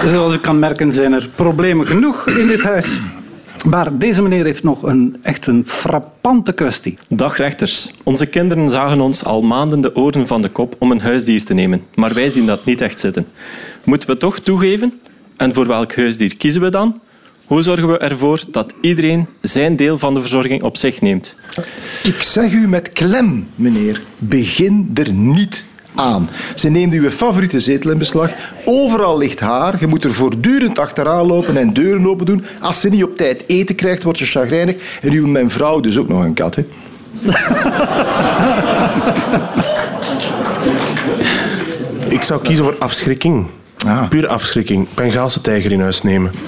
Zoals 0.07 0.35
u 0.35 0.38
kan 0.38 0.59
merken 0.59 0.93
zijn 0.93 1.12
er 1.12 1.29
problemen 1.35 1.87
genoeg 1.87 2.29
in 2.29 2.47
dit 2.47 2.62
huis. 2.62 3.00
Maar 3.69 3.99
deze 3.99 4.23
meneer 4.23 4.45
heeft 4.45 4.62
nog 4.62 4.83
een 4.83 5.17
echt 5.23 5.47
een 5.47 5.64
frappante 5.67 6.52
kwestie. 6.52 6.99
Dag 7.09 7.37
rechters. 7.37 7.91
Onze 8.02 8.26
kinderen 8.26 8.71
zagen 8.71 9.00
ons 9.00 9.25
al 9.25 9.43
maanden 9.43 9.81
de 9.81 9.97
oren 9.97 10.26
van 10.26 10.43
de 10.43 10.49
kop 10.49 10.75
om 10.79 10.91
een 10.91 11.00
huisdier 11.00 11.45
te 11.45 11.55
nemen, 11.55 11.83
maar 11.95 12.14
wij 12.14 12.29
zien 12.29 12.47
dat 12.47 12.64
niet 12.64 12.81
echt 12.81 13.00
zitten. 13.00 13.26
Moeten 13.85 14.09
we 14.09 14.17
toch 14.17 14.38
toegeven? 14.38 15.00
En 15.37 15.55
voor 15.55 15.67
welk 15.67 15.97
huisdier 15.97 16.37
kiezen 16.37 16.61
we 16.61 16.71
dan? 16.71 17.00
Hoe 17.47 17.63
zorgen 17.63 17.89
we 17.89 17.99
ervoor 17.99 18.45
dat 18.49 18.75
iedereen 18.81 19.27
zijn 19.41 19.77
deel 19.77 19.99
van 19.99 20.15
de 20.15 20.21
verzorging 20.21 20.63
op 20.63 20.77
zich 20.77 21.01
neemt? 21.01 21.37
Ik 22.03 22.23
zeg 22.23 22.53
u 22.53 22.69
met 22.69 22.93
klem, 22.93 23.49
meneer, 23.55 24.01
begin 24.19 24.91
er 24.95 25.13
niet 25.13 25.65
aan. 25.95 26.31
Ze 26.55 26.69
neemt 26.69 26.95
uw 26.95 27.11
favoriete 27.11 27.61
zetel 27.61 27.91
in 27.91 27.99
beslag. 27.99 28.31
Overal 28.65 29.19
ligt 29.19 29.41
haar. 29.41 29.77
Je 29.81 29.87
moet 29.87 30.05
er 30.05 30.15
voortdurend 30.15 30.79
achteraan 30.79 31.27
lopen 31.27 31.57
en 31.57 31.73
deuren 31.73 32.07
open 32.07 32.27
doen. 32.27 32.45
Als 32.61 32.81
ze 32.81 32.89
niet 32.89 33.05
op 33.05 33.17
tijd 33.17 33.45
eten 33.47 33.75
krijgt, 33.75 34.03
wordt 34.03 34.19
ze 34.19 34.25
chagrijnig. 34.25 34.77
En 35.03 35.13
u, 35.13 35.27
mijn 35.27 35.51
vrouw, 35.51 35.81
dus 35.81 35.99
ook 35.99 36.09
nog 36.09 36.25
een 36.25 36.35
kat. 36.35 36.55
Hè? 36.55 36.65
Ik 42.09 42.23
zou 42.23 42.43
kiezen 42.43 42.65
voor 42.65 42.77
afschrikking. 42.79 43.47
Ah. 43.87 44.09
Puur 44.09 44.27
afschrikking. 44.27 44.89
Bengaalse 44.95 45.41
tijger 45.41 45.73
in 45.73 45.81
huis 45.81 46.03
nemen. 46.03 46.31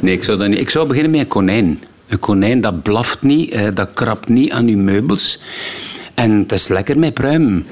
Nee, 0.00 0.14
ik 0.14 0.24
zou 0.24 0.38
dat 0.38 0.48
niet. 0.48 0.58
Ik 0.58 0.70
zou 0.70 0.86
beginnen 0.86 1.10
met 1.10 1.20
een 1.20 1.28
konijn. 1.28 1.82
Een 2.08 2.18
konijn 2.18 2.60
dat 2.60 2.82
blaft 2.82 3.22
niet, 3.22 3.50
eh, 3.50 3.66
dat 3.74 3.88
krabt 3.94 4.28
niet 4.28 4.52
aan 4.52 4.66
uw 4.66 4.78
meubels. 4.78 5.40
En 6.14 6.30
het 6.30 6.52
is 6.52 6.68
lekker 6.68 6.98
met 6.98 7.14
pruim. 7.14 7.66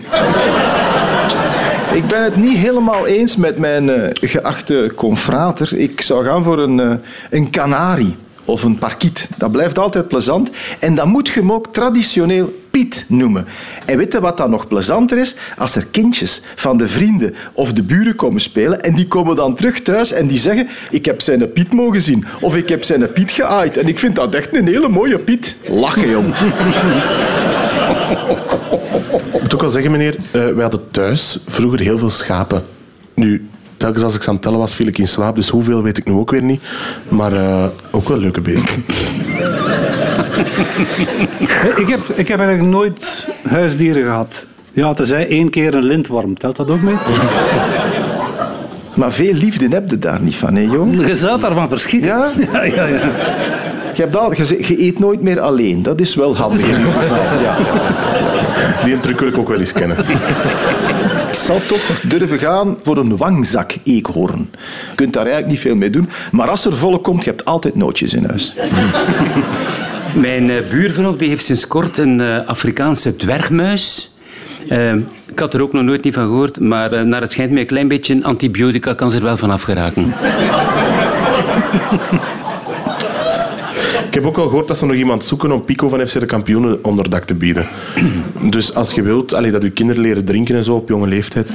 Ik 1.93 2.07
ben 2.07 2.23
het 2.25 2.37
niet 2.37 2.57
helemaal 2.57 3.07
eens 3.07 3.37
met 3.37 3.59
mijn 3.59 3.91
eh, 3.91 4.09
geachte 4.31 4.93
confrater. 4.97 5.79
Ik 5.79 6.01
zou 6.01 6.25
gaan 6.25 6.45
voor 6.45 6.59
een, 6.59 6.81
eh, 6.81 6.93
een 7.31 7.51
kanarie 7.51 8.17
of 8.45 8.63
een 8.63 8.79
parkiet. 8.79 9.29
Dat 9.37 9.53
blijft 9.53 9.79
altijd 9.79 10.09
plezant. 10.09 10.51
En 10.79 10.95
dan 10.95 11.09
moet 11.09 11.29
je 11.29 11.41
hem 11.41 11.53
ook 11.53 11.67
traditioneel 11.73 12.66
Piet 12.77 13.05
noemen. 13.09 13.47
En 13.85 13.99
weet 13.99 14.13
je 14.13 14.21
wat 14.21 14.37
dan 14.37 14.51
nog 14.51 14.69
plezanter 14.69 15.19
is? 15.19 15.35
Als 15.59 15.77
er 15.77 15.87
kindjes 15.91 16.43
van 16.55 16.77
de 16.77 16.89
vrienden 16.89 17.35
of 17.53 17.73
de 17.73 17.83
buren 17.83 18.15
komen 18.15 18.41
spelen 18.41 18.81
en 18.81 18.95
die 18.95 19.07
komen 19.07 19.37
dan 19.37 19.55
terug 19.55 19.81
thuis 19.81 20.13
en 20.13 20.27
die 20.27 20.39
zeggen 20.39 20.69
ik 20.91 21.05
heb 21.05 21.21
zijn 21.21 21.53
Piet 21.53 21.73
mogen 21.73 22.03
zien 22.03 22.25
of 22.41 22.57
ik 22.57 22.69
heb 22.69 22.85
zijn 22.85 23.13
Piet 23.13 23.31
geaaid 23.31 23.77
en 23.77 23.89
ik 23.89 23.99
vind 23.99 24.17
dat 24.17 24.35
echt 24.35 24.57
een 24.57 24.67
hele 24.67 24.89
mooie 24.89 25.19
Piet. 25.19 25.57
Lachen, 25.69 26.09
jong. 26.09 26.35
Ik 29.33 29.43
moet 29.43 29.55
ook 29.55 29.61
wel 29.61 29.71
zeggen, 29.71 29.91
meneer, 29.91 30.17
eh 30.31 30.47
wij 30.47 30.63
hadden 30.63 30.91
thuis 30.91 31.39
vroeger 31.47 31.81
heel 31.81 31.99
veel 31.99 32.11
schapen. 32.11 32.65
Nu, 33.15 33.49
telkens 33.77 34.03
als 34.03 34.15
ik 34.15 34.23
ze 34.23 34.29
aan 34.29 34.35
het 34.35 34.43
tellen 34.43 34.59
was, 34.59 34.75
viel 34.75 34.87
ik 34.87 34.99
in 34.99 35.09
slaap, 35.09 35.35
dus 35.35 35.49
hoeveel 35.49 35.83
weet 35.83 35.99
ik 35.99 36.05
nu 36.05 36.13
ook 36.13 36.31
weer 36.31 36.43
niet. 36.43 36.63
Maar 37.09 37.33
eh, 37.33 37.65
ook 37.91 38.09
wel 38.09 38.19
leuke 38.19 38.41
beesten. 38.41 38.85
Ik 41.83 41.89
heb, 41.89 42.01
ik 42.15 42.29
heb 42.29 42.41
eigenlijk 42.41 42.71
nooit 42.71 43.29
huisdieren 43.49 44.03
gehad. 44.03 44.47
Ja, 44.73 44.93
tenzij 44.93 45.29
één 45.29 45.51
keer 45.51 45.75
een 45.75 45.85
lintworm. 45.85 46.39
Telt 46.39 46.57
dat 46.57 46.71
ook 46.71 46.81
mee? 46.81 46.95
Maar 48.95 49.13
veel 49.13 49.33
liefde 49.33 49.69
heb 49.69 49.91
je 49.91 49.99
daar 49.99 50.21
niet 50.21 50.37
van, 50.37 50.55
hè, 50.55 50.63
jong? 50.63 51.07
Je 51.07 51.17
zou 51.17 51.41
daarvan 51.41 51.69
verschieten. 51.69 52.09
Ja? 52.09 52.31
Ja, 52.53 52.65
ja, 52.65 52.87
ja. 52.87 53.11
Je, 53.95 54.03
hebt 54.03 54.17
al, 54.17 54.33
je, 54.35 54.83
eet 54.85 54.99
nooit 54.99 55.23
meer 55.23 55.41
alleen. 55.41 55.83
Dat 55.83 56.01
is 56.01 56.15
wel 56.15 56.37
handig. 56.37 56.67
in 56.67 56.77
ieder 56.79 56.93
geval. 56.93 57.17
Ja. 57.43 57.57
Die 58.85 58.95
een 58.95 59.01
truc 59.01 59.21
wil 59.21 59.29
ik 59.29 59.39
ook 59.39 59.49
wel 59.49 59.59
eens 59.59 59.73
kennen. 59.73 59.99
Ik 61.29 61.35
zal 61.35 61.61
toch 61.67 62.01
durven 62.01 62.39
gaan 62.39 62.77
voor 62.83 62.97
een 62.97 63.17
wangzak-eekhoorn. 63.17 64.51
Je 64.91 64.95
kunt 64.95 65.13
daar 65.13 65.23
eigenlijk 65.23 65.53
niet 65.53 65.63
veel 65.63 65.77
mee 65.77 65.91
doen. 65.91 66.09
Maar 66.33 66.49
als 66.49 66.65
er 66.65 66.77
volk 66.77 67.05
komt, 67.05 67.25
je 67.25 67.31
hebt 67.31 67.45
altijd 67.45 67.75
nootjes 67.75 68.15
in 68.15 68.25
huis. 68.25 68.55
Mijn 70.21 70.51
eh, 70.51 70.57
buurvrouw 70.71 71.17
die 71.17 71.29
heeft 71.29 71.45
sinds 71.45 71.67
kort 71.67 71.99
een 71.99 72.21
eh, 72.21 72.47
Afrikaanse 72.47 73.17
dwergmuis. 73.17 74.15
Eh, 74.69 74.95
ik 75.27 75.39
had 75.39 75.55
er 75.55 75.63
ook 75.63 75.73
nog 75.73 75.83
nooit 75.83 76.05
niet 76.05 76.15
van 76.15 76.25
gehoord, 76.25 76.61
maar 76.61 77.07
naar 77.07 77.21
het 77.21 77.33
schijnt 77.33 77.51
met 77.51 77.61
een 77.61 77.67
klein 77.67 77.89
beetje 77.89 78.19
antibiotica 78.23 78.95
kan 78.95 79.11
ze 79.11 79.17
er 79.17 79.23
wel 79.23 79.37
van 79.37 79.51
afgeraken. 79.51 80.15
Ik 84.07 84.15
heb 84.15 84.27
ook 84.27 84.37
al 84.37 84.49
gehoord 84.49 84.69
dat 84.69 84.79
ze 84.79 84.87
nog 84.87 84.97
iemand 84.97 85.25
zoeken 85.25 85.53
om 85.53 85.65
Pico 85.65 85.89
van 85.89 86.07
FC 86.07 86.21
de 86.21 86.27
kampioenen 86.27 86.85
onderdak 86.85 87.25
te 87.25 87.35
bieden. 87.35 87.67
Dus 88.51 88.75
als 88.75 88.93
je 88.93 89.03
wilt 89.03 89.35
allee, 89.35 89.51
dat 89.51 89.63
je 89.63 89.71
kinderen 89.71 90.03
leren 90.03 90.25
drinken 90.25 90.57
en 90.57 90.65
zo 90.65 90.75
op 90.75 90.89
jonge 90.89 91.07
leeftijd. 91.07 91.53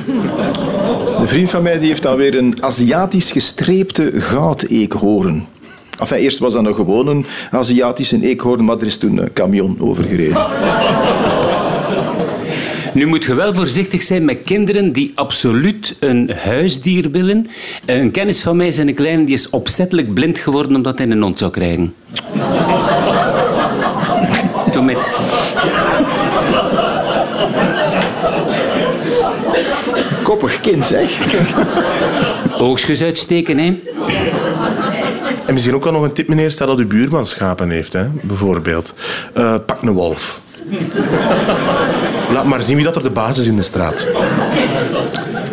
Een 1.17 1.27
vriend 1.27 1.49
van 1.49 1.63
mij 1.63 1.79
die 1.79 1.87
heeft 1.87 2.05
alweer 2.05 2.37
een 2.37 2.57
Aziatisch 2.59 3.31
gestreepte 3.31 4.11
goudeekhoorn. 4.21 5.47
Enfin, 6.01 6.17
eerst 6.17 6.39
was 6.39 6.53
dat 6.53 6.65
een 6.65 6.75
gewone 6.75 7.23
Aziatische 7.51 8.21
eekhoorn, 8.21 8.65
maar 8.65 8.77
er 8.77 8.85
is 8.85 8.97
toen 8.97 9.17
een 9.17 9.33
camion 9.33 9.77
overgereden. 9.79 10.45
Nu 12.93 13.05
moet 13.05 13.23
je 13.23 13.33
wel 13.33 13.53
voorzichtig 13.53 14.03
zijn 14.03 14.25
met 14.25 14.41
kinderen 14.41 14.93
die 14.93 15.11
absoluut 15.15 15.95
een 15.99 16.31
huisdier 16.43 17.11
willen. 17.11 17.47
Een 17.85 18.11
kennis 18.11 18.41
van 18.41 18.55
mij, 18.55 18.71
zijn 18.71 18.93
kleine, 18.93 19.23
die 19.23 19.33
is 19.33 19.49
opzettelijk 19.49 20.13
blind 20.13 20.37
geworden 20.37 20.75
omdat 20.75 20.97
hij 20.97 21.09
een 21.09 21.21
hond 21.21 21.37
zou 21.37 21.51
krijgen. 21.51 21.93
Toen 24.71 24.85
met... 24.85 24.97
Koppig 30.23 30.61
kind, 30.61 30.85
zeg. 30.85 31.17
Oogstjes 32.59 33.01
uitsteken, 33.01 33.57
hè. 33.57 33.79
En 35.51 35.57
misschien 35.57 35.77
ook 35.77 35.83
wel 35.83 35.93
nog 35.93 36.03
een 36.03 36.13
tip, 36.13 36.27
meneer. 36.27 36.51
Stel 36.51 36.67
dat 36.67 36.79
uw 36.79 36.87
buurman 36.87 37.25
schapen 37.25 37.71
heeft, 37.71 37.93
hè, 37.93 38.05
bijvoorbeeld. 38.21 38.93
Eh, 39.33 39.55
pak 39.65 39.81
een 39.81 39.91
wolf. 39.91 40.39
Laat 42.33 42.45
maar 42.45 42.63
zien 42.63 42.75
wie 42.75 42.85
dat 42.85 42.95
er 42.95 43.03
de 43.03 43.09
basis 43.09 43.43
is 43.43 43.49
in 43.49 43.55
de 43.55 43.61
straat. 43.61 44.07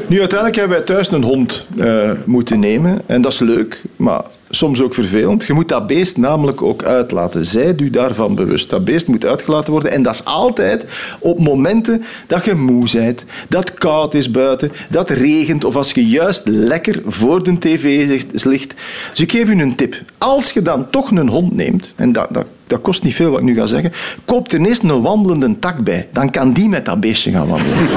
Nu, 0.06 0.18
uiteindelijk 0.18 0.58
hebben 0.58 0.76
wij 0.76 0.86
thuis 0.86 1.10
een 1.10 1.22
hond 1.22 1.66
eh, 1.78 2.10
moeten 2.24 2.60
nemen. 2.60 3.00
En 3.06 3.20
dat 3.20 3.32
is 3.32 3.38
leuk, 3.38 3.80
maar 3.96 4.22
soms 4.50 4.82
ook 4.82 4.94
vervelend. 4.94 5.44
Je 5.44 5.52
moet 5.52 5.68
dat 5.68 5.86
beest 5.86 6.16
namelijk 6.16 6.62
ook 6.62 6.82
uitlaten. 6.82 7.44
Zijt 7.44 7.80
u 7.80 7.90
daarvan 7.90 8.34
bewust. 8.34 8.70
Dat 8.70 8.84
beest 8.84 9.06
moet 9.06 9.26
uitgelaten 9.26 9.72
worden. 9.72 9.90
En 9.90 10.02
dat 10.02 10.14
is 10.14 10.24
altijd 10.24 10.84
op 11.20 11.38
momenten 11.38 12.02
dat 12.26 12.44
je 12.44 12.54
moe 12.54 12.88
bent, 12.92 13.24
dat 13.48 13.74
koud 13.74 14.14
is 14.14 14.30
buiten, 14.30 14.72
dat 14.90 15.10
regent 15.10 15.64
of 15.64 15.76
als 15.76 15.92
je 15.92 16.06
juist 16.06 16.42
lekker 16.44 17.02
voor 17.06 17.42
de 17.42 17.58
tv 17.58 18.06
ligt. 18.44 18.74
Dus 19.10 19.20
ik 19.20 19.32
geef 19.32 19.48
u 19.48 19.60
een 19.60 19.76
tip. 19.76 20.00
Als 20.18 20.50
je 20.50 20.62
dan 20.62 20.90
toch 20.90 21.10
een 21.10 21.28
hond 21.28 21.54
neemt, 21.54 21.94
en 21.96 22.12
dat, 22.12 22.28
dat, 22.30 22.46
dat 22.66 22.80
kost 22.80 23.02
niet 23.02 23.14
veel 23.14 23.30
wat 23.30 23.38
ik 23.38 23.44
nu 23.44 23.54
ga 23.54 23.66
zeggen, 23.66 23.92
koop 24.24 24.48
ten 24.48 24.66
eerste 24.66 24.86
een 24.86 25.02
wandelende 25.02 25.58
tak 25.58 25.84
bij. 25.84 26.08
Dan 26.12 26.30
kan 26.30 26.52
die 26.52 26.68
met 26.68 26.84
dat 26.84 27.00
beestje 27.00 27.30
gaan 27.30 27.48
wandelen. 27.48 27.88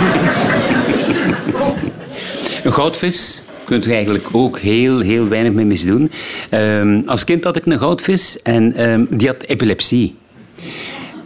Een 2.64 2.74
goudvis 2.74 3.42
kunt 3.72 3.86
je 3.86 3.94
eigenlijk 3.94 4.28
ook 4.32 4.60
heel, 4.60 5.00
heel 5.00 5.28
weinig 5.28 5.52
mee 5.54 5.66
misdoen. 5.66 6.12
Ehm, 6.50 7.02
als 7.06 7.24
kind 7.24 7.44
had 7.44 7.56
ik 7.56 7.66
een 7.66 7.80
goudvis 7.80 8.42
en 8.42 8.76
ehm, 8.76 9.06
die 9.10 9.28
had 9.28 9.44
epilepsie. 9.44 10.16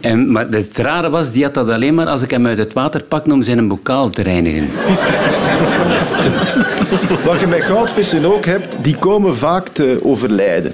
En, 0.00 0.32
maar 0.32 0.46
het 0.50 0.78
rare 0.78 1.10
was, 1.10 1.32
die 1.32 1.44
had 1.44 1.54
dat 1.54 1.70
alleen 1.70 1.94
maar 1.94 2.06
als 2.06 2.22
ik 2.22 2.30
hem 2.30 2.46
uit 2.46 2.58
het 2.58 2.72
water 2.72 3.02
pakte 3.02 3.32
om 3.32 3.42
zijn 3.42 3.68
bokaal 3.68 4.08
te 4.08 4.22
reinigen. 4.22 4.70
Wat 7.24 7.40
je 7.40 7.46
met 7.46 7.62
goudvissen 7.62 8.24
ook 8.24 8.44
hebt, 8.44 8.76
die 8.82 8.96
komen 8.96 9.36
vaak 9.36 9.68
te 9.68 9.98
overlijden. 10.02 10.72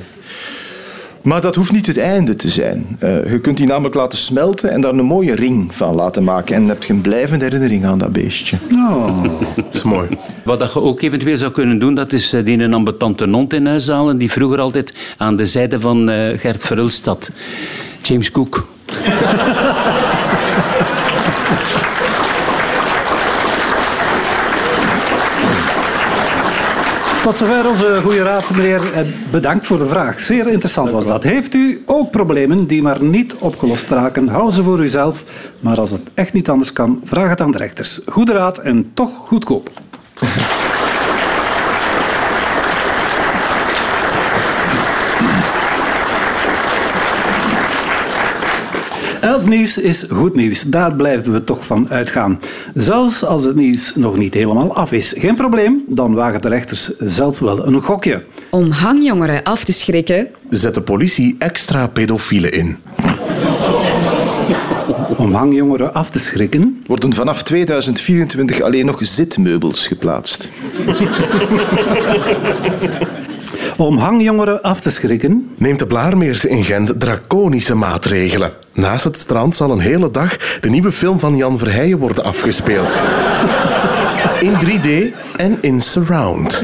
Maar 1.22 1.40
dat 1.40 1.54
hoeft 1.54 1.72
niet 1.72 1.86
het 1.86 1.98
einde 1.98 2.34
te 2.34 2.48
zijn. 2.48 2.96
Eh, 2.98 3.30
je 3.30 3.40
kunt 3.40 3.56
die 3.56 3.66
namelijk 3.66 3.94
laten 3.94 4.18
smelten 4.18 4.70
en 4.70 4.80
daar 4.80 4.92
een 4.92 5.04
mooie 5.04 5.34
ring 5.34 5.74
van 5.74 5.94
laten 5.94 6.24
maken. 6.24 6.54
En 6.54 6.60
dan 6.60 6.70
heb 6.70 6.82
je 6.82 6.92
een 6.92 7.00
blijvende 7.00 7.44
herinnering 7.44 7.84
aan 7.84 7.98
dat 7.98 8.12
beestje. 8.12 8.56
Dat 9.56 9.74
is 9.74 9.82
mooi. 9.82 10.08
Wat 10.44 10.58
dat 10.58 10.72
je 10.72 10.80
ook 10.80 11.02
eventueel 11.02 11.36
zou 11.36 11.52
kunnen 11.52 11.78
doen, 11.78 11.94
dat 11.94 12.12
is 12.12 12.32
eh, 12.32 12.44
die 12.44 12.58
een 12.58 12.74
ambetante 12.74 13.28
hond 13.28 13.52
in 13.52 13.66
huis 13.66 13.88
halen, 13.88 14.18
die 14.18 14.30
vroeger 14.30 14.58
altijd 14.60 14.94
aan 15.16 15.36
de 15.36 15.46
zijde 15.46 15.80
van 15.80 16.10
eh, 16.10 16.38
Gert 16.38 16.62
Verhulst 16.62 17.04
zat. 17.04 17.30
James 18.02 18.30
Cook. 18.30 18.66
Tot 27.22 27.36
zover 27.36 27.68
onze 27.68 28.00
goede 28.02 28.22
raad, 28.22 28.50
meneer. 28.50 28.92
Eh, 28.94 29.00
Bedankt 29.30 29.66
voor 29.66 29.78
de 29.78 29.86
vraag. 29.86 30.20
Zeer 30.20 30.46
interessant 30.46 30.90
was 30.90 31.06
dat. 31.06 31.22
Heeft 31.22 31.54
u 31.54 31.82
ook 31.86 32.10
problemen 32.10 32.66
die 32.66 32.82
maar 32.82 33.02
niet 33.02 33.34
opgelost 33.38 33.88
raken? 33.88 34.28
Hou 34.28 34.50
ze 34.52 34.62
voor 34.62 34.80
uzelf. 34.80 35.24
Maar 35.60 35.78
als 35.80 35.90
het 35.90 36.00
echt 36.14 36.32
niet 36.32 36.48
anders 36.48 36.72
kan, 36.72 37.00
vraag 37.04 37.28
het 37.28 37.40
aan 37.40 37.50
de 37.50 37.58
rechters. 37.58 38.00
Goede 38.06 38.32
raad 38.32 38.58
en 38.58 38.90
toch 38.94 39.10
goedkoop. 39.26 39.70
Elk 49.22 49.48
nieuws 49.48 49.78
is 49.78 50.04
goed 50.10 50.34
nieuws. 50.34 50.62
Daar 50.62 50.94
blijven 50.94 51.32
we 51.32 51.44
toch 51.44 51.66
van 51.66 51.90
uitgaan. 51.90 52.40
Zelfs 52.74 53.24
als 53.24 53.44
het 53.44 53.56
nieuws 53.56 53.94
nog 53.94 54.16
niet 54.16 54.34
helemaal 54.34 54.74
af 54.74 54.92
is. 54.92 55.14
Geen 55.16 55.34
probleem, 55.34 55.82
dan 55.86 56.14
wagen 56.14 56.40
de 56.40 56.48
rechters 56.48 56.90
zelf 56.98 57.38
wel 57.38 57.66
een 57.66 57.82
gokje. 57.82 58.22
Om 58.50 58.70
hangjongeren 58.70 59.42
af 59.42 59.64
te 59.64 59.72
schrikken, 59.72 60.28
Zet 60.50 60.74
de 60.74 60.80
politie 60.80 61.36
extra 61.38 61.86
pedofielen 61.86 62.52
in. 62.52 62.78
Om 65.16 65.34
hangjongeren 65.34 65.94
af 65.94 66.10
te 66.10 66.18
schrikken. 66.18 66.82
Worden 66.86 67.12
vanaf 67.12 67.42
2024 67.42 68.60
alleen 68.60 68.86
nog 68.86 68.98
zitmeubels 69.00 69.86
geplaatst. 69.86 70.48
Om 73.76 73.98
hangjongeren 73.98 74.62
af 74.62 74.80
te 74.80 74.90
schrikken. 74.90 75.50
Neemt 75.56 75.78
de 75.78 75.86
Blaarmeers 75.86 76.44
in 76.44 76.64
Gent 76.64 77.00
draconische 77.00 77.74
maatregelen. 77.74 78.52
Naast 78.72 79.04
het 79.04 79.16
strand 79.16 79.56
zal 79.56 79.70
een 79.70 79.80
hele 79.80 80.10
dag 80.10 80.36
de 80.60 80.70
nieuwe 80.70 80.92
film 80.92 81.18
van 81.18 81.36
Jan 81.36 81.58
Verheijen 81.58 81.98
worden 81.98 82.24
afgespeeld. 82.24 83.02
In 84.40 84.54
3D 84.54 85.16
en 85.36 85.58
in 85.60 85.80
surround. 85.80 86.62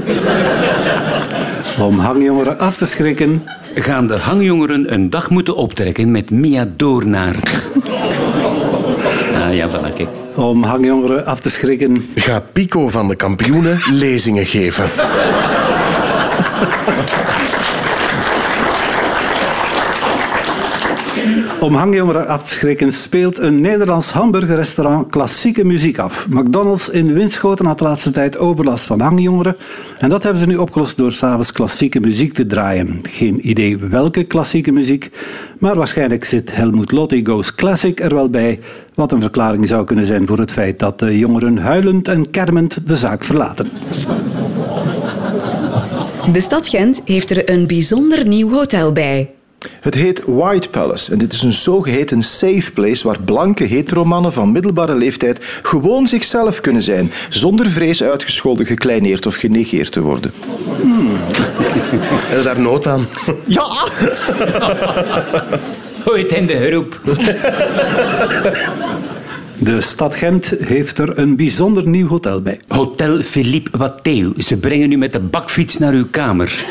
Om 1.80 1.99
hangjongeren 1.99 2.58
af 2.58 2.76
te 2.76 2.87
schrikken. 2.87 3.42
Gaan 3.75 4.06
de 4.06 4.16
hangjongeren 4.16 4.92
een 4.92 5.11
dag 5.11 5.30
moeten 5.30 5.56
optrekken 5.56 6.11
met 6.11 6.30
Mia 6.30 6.68
Doornaert. 6.76 7.73
Ah 9.35 9.54
ja, 9.54 9.68
voilà, 9.68 9.94
kijk. 9.94 10.08
Om 10.35 10.62
hangjongeren 10.62 11.26
af 11.26 11.40
te 11.40 11.50
schrikken. 11.50 12.08
Gaat 12.14 12.52
Pico 12.52 12.88
van 12.88 13.08
de 13.08 13.16
kampioenen 13.16 13.80
lezingen 13.92 14.47
geven. 14.47 14.85
Om 21.61 21.75
hangjongeren 21.75 22.27
af 22.27 22.43
te 22.43 22.49
schrikken 22.49 22.93
speelt 22.93 23.38
een 23.38 23.61
Nederlands 23.61 24.11
hamburgerrestaurant 24.11 25.11
klassieke 25.11 25.65
muziek 25.65 25.99
af. 25.99 26.27
McDonald's 26.29 26.88
in 26.88 27.12
Winschoten 27.12 27.67
had 27.67 27.79
de 27.79 27.85
laatste 27.85 28.11
tijd 28.11 28.38
overlast 28.38 28.87
van 28.87 29.00
hangjongeren. 29.00 29.57
En 29.99 30.09
dat 30.09 30.23
hebben 30.23 30.43
ze 30.43 30.49
nu 30.49 30.57
opgelost 30.57 30.97
door 30.97 31.12
s'avonds 31.12 31.53
klassieke 31.53 32.00
muziek 32.00 32.33
te 32.35 32.47
draaien. 32.47 32.99
Geen 33.03 33.49
idee 33.49 33.77
welke 33.77 34.25
klassieke 34.25 34.73
muziek, 34.73 35.11
maar 35.59 35.75
waarschijnlijk 35.75 36.25
zit 36.25 36.57
Helmut 36.57 36.93
Lotti 36.93 37.27
Goes 37.27 37.55
Classic 37.55 38.00
er 38.00 38.15
wel 38.15 38.29
bij. 38.29 38.61
Wat 38.95 39.12
een 39.12 39.21
verklaring 39.21 39.69
zou 39.69 39.85
kunnen 39.85 40.07
zijn 40.07 40.27
voor 40.27 40.38
het 40.38 40.53
feit 40.53 40.79
dat 40.79 40.99
de 40.99 41.19
jongeren 41.19 41.59
huilend 41.59 42.09
en 42.09 42.31
kermend 42.31 42.88
de 42.88 42.97
zaak 42.97 43.25
verlaten. 43.25 43.67
De 46.32 46.40
stad 46.40 46.68
Gent 46.68 47.02
heeft 47.04 47.30
er 47.30 47.50
een 47.50 47.66
bijzonder 47.66 48.26
nieuw 48.26 48.50
hotel 48.50 48.92
bij. 48.92 49.30
Het 49.80 49.94
heet 49.94 50.23
White 50.26 50.68
Palace 50.68 51.12
en 51.12 51.18
dit 51.18 51.32
is 51.32 51.42
een 51.42 51.52
zogeheten 51.52 52.23
safe 52.23 52.73
place 52.73 53.06
waar 53.06 53.20
blanke 53.20 53.64
heteromannen 53.64 54.32
van 54.32 54.52
middelbare 54.52 54.94
leeftijd 54.94 55.38
gewoon 55.62 56.06
zichzelf 56.06 56.61
kunnen 56.61 56.82
zijn, 56.82 57.11
zonder 57.28 57.70
vrees 57.70 58.02
uitgescholden, 58.02 58.66
gekleineerd 58.66 59.26
of 59.26 59.35
genegeerd 59.35 59.92
te 59.92 60.00
worden. 60.00 60.32
Heb 62.26 62.38
je 62.38 62.42
daar 62.44 62.61
nood 62.61 62.87
aan? 62.87 63.08
Ja! 63.47 63.88
Ooit 66.04 66.32
in 66.32 66.47
de 66.47 66.66
groep. 66.66 67.00
De 69.61 69.81
stad 69.81 70.15
Gent 70.15 70.55
heeft 70.59 70.99
er 70.99 71.19
een 71.19 71.37
bijzonder 71.37 71.88
nieuw 71.88 72.09
hotel 72.09 72.41
bij. 72.41 72.61
Hotel 72.69 73.19
Philippe 73.19 73.79
Watteu. 73.79 74.33
Ze 74.37 74.57
brengen 74.57 74.93
u 74.93 74.97
met 74.97 75.12
de 75.12 75.21
bakfiets 75.21 75.79
naar 75.79 75.93
uw 75.93 76.07
kamer. 76.11 76.65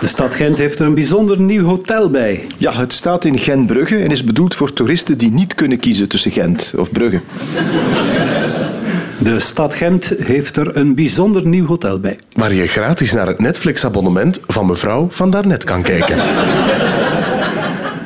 De 0.00 0.06
stad 0.06 0.34
Gent 0.34 0.58
heeft 0.58 0.78
er 0.78 0.86
een 0.86 0.94
bijzonder 0.94 1.40
nieuw 1.40 1.64
hotel 1.64 2.10
bij. 2.10 2.46
Ja, 2.56 2.72
het 2.72 2.92
staat 2.92 3.24
in 3.24 3.38
Gent-Brugge 3.38 3.96
en 3.96 4.10
is 4.10 4.24
bedoeld 4.24 4.54
voor 4.54 4.72
toeristen 4.72 5.18
die 5.18 5.30
niet 5.30 5.54
kunnen 5.54 5.78
kiezen 5.78 6.08
tussen 6.08 6.30
Gent 6.30 6.74
of 6.76 6.92
Brugge. 6.92 7.20
De 9.18 9.40
stad 9.40 9.74
Gent 9.74 10.12
heeft 10.18 10.56
er 10.56 10.76
een 10.76 10.94
bijzonder 10.94 11.46
nieuw 11.46 11.66
hotel 11.66 11.98
bij. 11.98 12.18
Waar 12.32 12.54
je 12.54 12.66
gratis 12.66 13.12
naar 13.12 13.26
het 13.26 13.38
Netflix-abonnement 13.38 14.40
van 14.46 14.66
mevrouw 14.66 15.08
van 15.10 15.30
daarnet 15.30 15.64
kan 15.64 15.82
kijken. 15.82 16.16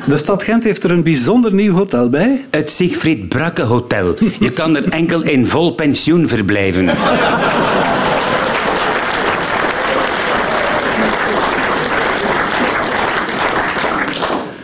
De 0.07 0.17
stad 0.17 0.43
Gent 0.43 0.63
heeft 0.63 0.83
er 0.83 0.91
een 0.91 1.03
bijzonder 1.03 1.53
nieuw 1.53 1.73
hotel 1.75 2.09
bij. 2.09 2.45
Het 2.49 2.71
Siegfried 2.71 3.29
Brakke 3.29 3.61
Hotel. 3.61 4.15
Je 4.39 4.51
kan 4.51 4.75
er 4.75 4.89
enkel 4.89 5.21
in 5.21 5.47
vol 5.47 5.71
pensioen 5.71 6.27
verblijven. 6.27 6.89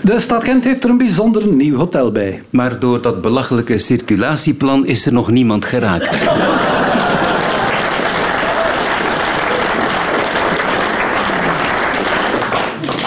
De 0.10 0.19
stad 0.19 0.43
Gent 0.43 0.63
heeft 0.63 0.84
er 0.84 0.89
een 0.89 0.98
bijzonder 0.98 1.48
nieuw 1.48 1.76
hotel 1.76 2.12
bij. 2.12 2.41
Maar 2.50 2.80
door 2.80 3.02
dat 3.02 3.22
belachelijke 3.22 3.78
circulatieplan 3.78 4.86
is 4.86 5.06
er 5.06 5.13
nog 5.13 5.32
niemand 5.32 5.65
geraakt. 5.65 6.19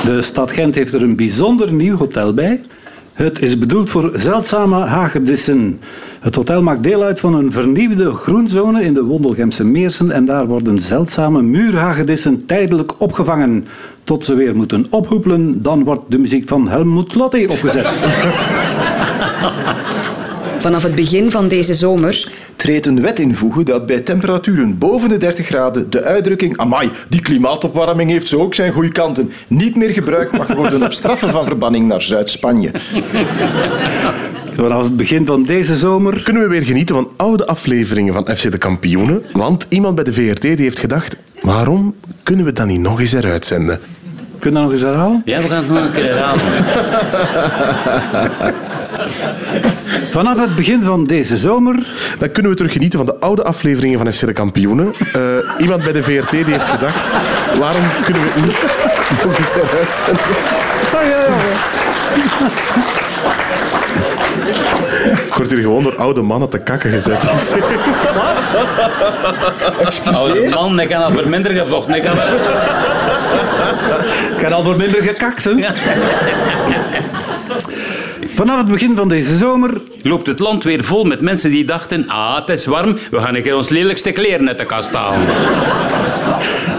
De 0.05 0.19
stad 0.23 0.51
Gent 0.51 0.75
heeft 0.75 0.93
er 0.93 1.03
een 1.03 1.17
bijzonder 1.17 1.73
nieuw 1.73 1.97
hotel 1.97 2.35
bij. 2.35 2.61
Het 3.13 3.43
is 3.43 3.59
bedoeld 3.59 3.91
voor 3.91 4.11
zeldzame 4.15 4.77
hagedissen. 4.77 5.81
Het 6.21 6.35
hotel 6.35 6.63
maakt 6.63 6.83
deel 6.83 7.03
uit 7.03 7.21
van 7.21 7.35
een 7.35 7.53
vernieuwde 7.53 8.13
groenzone 8.13 8.83
in 8.83 8.95
de 8.95 9.05
Wondelgemse 9.05 9.65
Meersen 9.65 10.11
en 10.11 10.25
daar 10.25 10.47
worden 10.47 10.79
zeldzame 10.79 11.43
muurhagedissen 11.43 12.47
tijdelijk 12.47 13.01
opgevangen. 13.01 13.65
Tot 14.05 14.25
ze 14.25 14.35
weer 14.35 14.57
moeten 14.57 14.87
ophoepelen, 14.91 15.63
dan 15.63 15.85
wordt 15.85 16.05
de 16.09 16.19
muziek 16.19 16.49
van 16.49 16.69
Helmut 16.69 17.15
Lotti 17.15 17.47
opgezet. 17.47 17.87
Vanaf 20.59 20.83
het 20.83 20.95
begin 20.95 21.31
van 21.31 21.49
deze 21.49 21.75
zomer 21.75 22.32
treedt 22.63 22.87
een 22.87 23.01
wet 23.01 23.19
invoegen 23.19 23.65
dat 23.65 23.87
bij 23.87 24.01
temperaturen 24.01 24.79
boven 24.79 25.09
de 25.09 25.17
30 25.17 25.47
graden 25.47 25.91
de 25.91 26.03
uitdrukking 26.03 26.57
amai, 26.57 26.91
die 27.09 27.23
klimaatopwarming 27.23 28.11
heeft 28.11 28.27
zo 28.27 28.41
ook 28.41 28.55
zijn 28.55 28.73
goede 28.73 28.93
kanten, 28.93 29.33
niet 29.49 29.77
meer 29.77 29.91
gebruikt 29.91 30.33
mag 30.33 30.47
worden 30.55 30.83
op 30.83 30.93
straffen 30.93 31.29
van 31.29 31.45
verbanning 31.45 31.87
naar 31.87 32.03
Zuid-Spanje. 32.03 32.71
Vanaf 34.55 34.85
het 34.85 34.97
begin 34.97 35.27
van 35.27 35.43
deze 35.43 35.77
zomer 35.77 36.23
Kunnen 36.23 36.43
we 36.43 36.49
weer 36.49 36.63
genieten 36.63 36.95
van 36.95 37.09
oude 37.17 37.47
afleveringen 37.47 38.15
van 38.15 38.37
FC 38.37 38.51
de 38.51 38.59
Kampioenen? 38.59 39.23
Want 39.33 39.67
iemand 39.69 39.95
bij 39.95 40.05
de 40.05 40.13
VRT 40.13 40.43
die 40.43 40.57
heeft 40.57 40.79
gedacht, 40.79 41.17
waarom 41.41 41.95
kunnen 42.23 42.45
we 42.45 42.53
dat 42.53 42.67
niet 42.67 42.81
nog 42.81 43.01
eens 43.01 43.13
eruit 43.13 43.47
zenden? 43.47 43.81
Kun 44.39 44.51
je 44.51 44.57
dat 44.57 44.65
nog 44.65 44.73
eens 44.73 44.83
herhalen? 44.83 45.23
Ja, 45.25 45.39
we 45.39 45.49
gaan 45.49 45.57
het 45.57 45.69
nog 45.69 45.85
een 45.85 45.93
keer 45.93 46.15
herhalen. 46.15 46.45
Vanaf 50.13 50.39
het 50.39 50.57
begin 50.57 50.83
van 50.85 51.05
deze 51.05 51.37
zomer 51.37 51.87
Dan 52.19 52.31
kunnen 52.31 52.51
we 52.51 52.57
terug 52.57 52.73
genieten 52.73 52.99
van 52.99 53.07
de 53.07 53.17
oude 53.21 53.43
afleveringen 53.43 53.99
van 53.99 54.13
FC 54.13 54.27
de 54.27 54.33
Kampioenen. 54.33 54.93
Eh, 55.13 55.21
iemand 55.59 55.83
bij 55.83 55.93
de 55.93 56.03
VRT 56.03 56.31
die 56.31 56.45
heeft 56.45 56.69
gedacht, 56.69 57.11
waarom 57.59 57.83
kunnen 58.05 58.23
we 58.23 58.29
het 58.29 58.45
niet 58.45 59.25
nog 59.25 59.39
eens 59.39 59.55
eruit 59.55 59.95
zenden? 60.05 60.25
Ik 65.27 65.35
word 65.35 65.51
hier 65.51 65.61
gewoon 65.61 65.83
door 65.83 65.97
oude 65.97 66.23
mannen 66.23 66.49
te 66.49 66.59
kakken 66.59 66.91
gezet. 66.91 67.21
Dus- 69.85 70.01
Oude 70.05 70.49
man, 70.51 70.81
ik 70.81 70.89
kan 70.89 71.03
al 71.03 71.11
voor 71.13 71.29
minder 71.29 71.53
gevlochten. 71.53 71.95
Ik 71.95 72.03
kan 72.03 72.17
wel... 72.17 72.27
Ik 74.37 74.41
heb 74.41 74.53
al 74.53 74.65
voor 74.65 74.77
minder 74.77 75.03
gekakt, 75.03 75.45
hè? 75.45 75.51
Vanaf 78.35 78.59
het 78.59 78.69
begin 78.69 78.97
van 78.97 79.09
deze 79.09 79.37
zomer 79.37 79.81
Loopt 80.03 80.27
het 80.27 80.39
land 80.39 80.65
weer 80.65 80.85
vol 80.85 81.05
met 81.05 81.21
mensen 81.21 81.51
die 81.51 81.65
dachten... 81.65 82.09
Ah, 82.09 82.37
het 82.37 82.49
is 82.49 82.67
warm, 82.67 82.99
we 83.11 83.21
gaan 83.21 83.35
een 83.35 83.43
keer 83.43 83.57
ons 83.57 83.69
lelijkste 83.69 84.11
kleren 84.11 84.49
uit 84.49 84.59
de 84.59 84.67
kast 84.67 84.95
halen. 84.95 85.27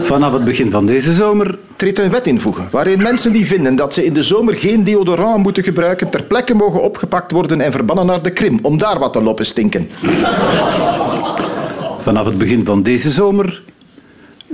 Vanaf 0.04 0.34
het 0.34 0.44
begin 0.44 0.72
van 0.72 0.86
deze 0.86 1.12
zomer 1.12 1.58
treedt 1.76 2.00
een 2.00 2.12
wet 2.12 2.28
invoegen 2.28 2.68
waarin 2.72 3.02
mensen 3.02 3.34
die 3.34 3.46
vinden 3.46 3.76
dat 3.76 3.94
ze 3.94 4.06
in 4.06 4.14
de 4.14 4.24
zomer 4.24 4.56
geen 4.56 4.84
deodorant 4.84 5.44
moeten 5.44 5.64
gebruiken 5.64 6.10
ter 6.10 6.24
plekke 6.24 6.54
mogen 6.54 6.82
opgepakt 6.82 7.32
worden 7.32 7.62
en 7.62 7.72
verbannen 7.72 8.06
naar 8.06 8.22
de 8.22 8.32
Krim 8.32 8.60
om 8.62 8.78
daar 8.78 9.00
wat 9.00 9.14
te 9.14 9.22
lopen 9.22 9.46
stinken. 9.46 9.90
Vanaf 12.02 12.26
het 12.26 12.38
begin 12.38 12.66
van 12.66 12.84
deze 12.84 13.10
zomer 13.10 13.62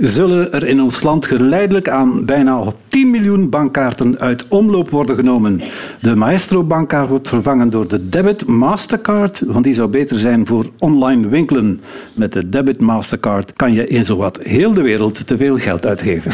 zullen 0.00 0.52
er 0.52 0.66
in 0.66 0.82
ons 0.82 1.02
land 1.02 1.26
geleidelijk 1.26 1.88
aan 1.88 2.24
bijna 2.24 2.62
10 2.88 3.10
miljoen 3.10 3.48
bankkaarten 3.48 4.18
uit 4.18 4.44
omloop 4.48 4.90
worden 4.90 5.16
genomen. 5.16 5.60
De 6.00 6.16
Maestro-bankkaart 6.16 7.08
wordt 7.08 7.28
vervangen 7.28 7.70
door 7.70 7.88
de 7.88 8.08
Debit 8.08 8.46
Mastercard, 8.46 9.42
want 9.46 9.64
die 9.64 9.74
zou 9.74 9.88
beter 9.88 10.18
zijn 10.18 10.46
voor 10.46 10.66
online 10.78 11.28
winkelen. 11.28 11.80
Met 12.12 12.32
de 12.32 12.48
Debit 12.48 12.80
Mastercard 12.80 13.52
kan 13.52 13.72
je 13.72 13.86
in 13.86 14.04
zowat 14.04 14.38
heel 14.42 14.72
de 14.72 14.82
wereld 14.82 15.26
te 15.26 15.36
veel 15.36 15.58
geld 15.58 15.86
uitgeven. 15.86 16.32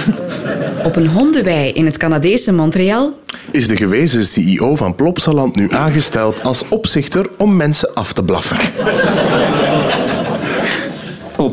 Op 0.85 0.96
een 0.96 1.09
hondenwei 1.09 1.70
in 1.70 1.85
het 1.85 1.96
Canadese 1.96 2.52
Montreal 2.52 3.20
Is 3.50 3.68
de 3.68 3.76
gewezen 3.76 4.24
CEO 4.24 4.76
van 4.76 4.94
Plopsaland 4.94 5.57
nu 5.57 5.72
aangesteld 5.72 6.42
als 6.42 6.68
opzichter 6.68 7.26
om 7.38 7.57
mensen 7.57 7.94
af 7.94 8.12
te 8.12 8.22
blaffen? 8.22 8.57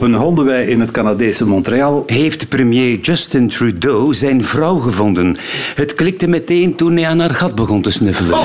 Op 0.04 0.10
een 0.10 0.16
hondenwei 0.16 0.70
in 0.70 0.80
het 0.80 0.92
Canadese 0.92 1.46
Montreal 1.46 2.04
Heeft 2.06 2.50
premier 2.50 3.00
Justin 3.00 3.50
Trudeau 3.50 4.14
zijn 4.14 4.44
vrouw 4.44 4.80
gevonden? 4.80 5.38
Het 5.76 5.94
klikte 5.94 6.28
meteen 6.28 6.76
toen 6.76 6.96
hij 6.96 7.08
aan 7.08 7.20
haar 7.20 7.36
gat 7.36 7.56
begon 7.56 7.82
te 7.82 7.92
snuffelen. 7.92 8.40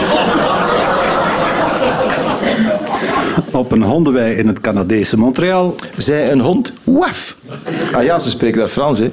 Op 3.50 3.72
een 3.72 3.82
hondenwei 3.82 4.34
in 4.34 4.46
het 4.46 4.60
Canadese 4.60 5.18
Montreal 5.18 5.74
Zij 5.96 6.32
een 6.32 6.40
hond? 6.40 6.72
Waf. 6.84 7.36
Ah 7.92 8.04
ja, 8.04 8.18
ze 8.18 8.28
spreken 8.28 8.58
daar 8.58 8.68
Frans, 8.68 8.98
hè. 8.98 9.12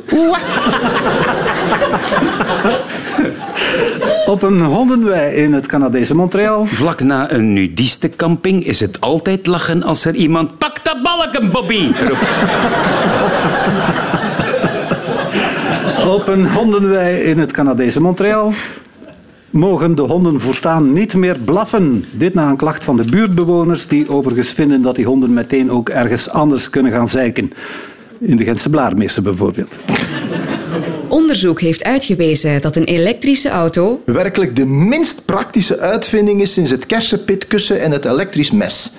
Op 4.25 4.41
een 4.41 4.61
hondenwei 4.61 5.35
in 5.35 5.53
het 5.53 5.65
Canadese 5.65 6.15
Montreal. 6.15 6.65
Vlak 6.65 7.01
na 7.01 7.31
een 7.31 7.53
nudistencamping 7.53 8.65
is 8.65 8.79
het 8.79 9.01
altijd 9.01 9.47
lachen 9.47 9.83
als 9.83 10.05
er 10.05 10.15
iemand 10.15 10.57
dat 10.85 11.01
balken, 11.01 11.51
Bobby, 11.51 11.91
roept. 12.07 12.37
Op 16.15 16.27
een 16.27 16.49
hondenwei 16.49 17.21
in 17.21 17.39
het 17.39 17.51
Canadese 17.51 18.01
Montreal. 18.01 18.53
Mogen 19.49 19.95
de 19.95 20.01
honden 20.01 20.41
voortaan 20.41 20.93
niet 20.93 21.13
meer 21.13 21.37
blaffen? 21.39 22.05
Dit 22.11 22.33
na 22.33 22.49
een 22.49 22.57
klacht 22.57 22.83
van 22.83 22.97
de 22.97 23.03
buurtbewoners 23.03 23.87
die 23.87 24.09
overigens 24.09 24.51
vinden 24.51 24.81
dat 24.81 24.95
die 24.95 25.05
honden 25.05 25.33
meteen 25.33 25.71
ook 25.71 25.89
ergens 25.89 26.29
anders 26.29 26.69
kunnen 26.69 26.91
gaan 26.91 27.09
zeiken. 27.09 27.51
In 28.19 28.37
de 28.37 28.43
Gentse 28.43 28.69
Blaarmeester 28.69 29.23
bijvoorbeeld. 29.23 29.75
Onderzoek 31.07 31.61
heeft 31.61 31.83
uitgewezen 31.83 32.61
dat 32.61 32.75
een 32.75 32.83
elektrische 32.83 33.49
auto 33.49 34.01
Werkelijk 34.05 34.55
de 34.55 34.65
minst 34.65 35.25
praktische 35.25 35.79
uitvinding 35.79 36.41
is 36.41 36.53
sinds 36.53 36.71
het 36.71 36.85
kersenpitkussen 36.85 37.81
en 37.81 37.91
het 37.91 38.05
elektrisch 38.05 38.51
mes. 38.51 38.91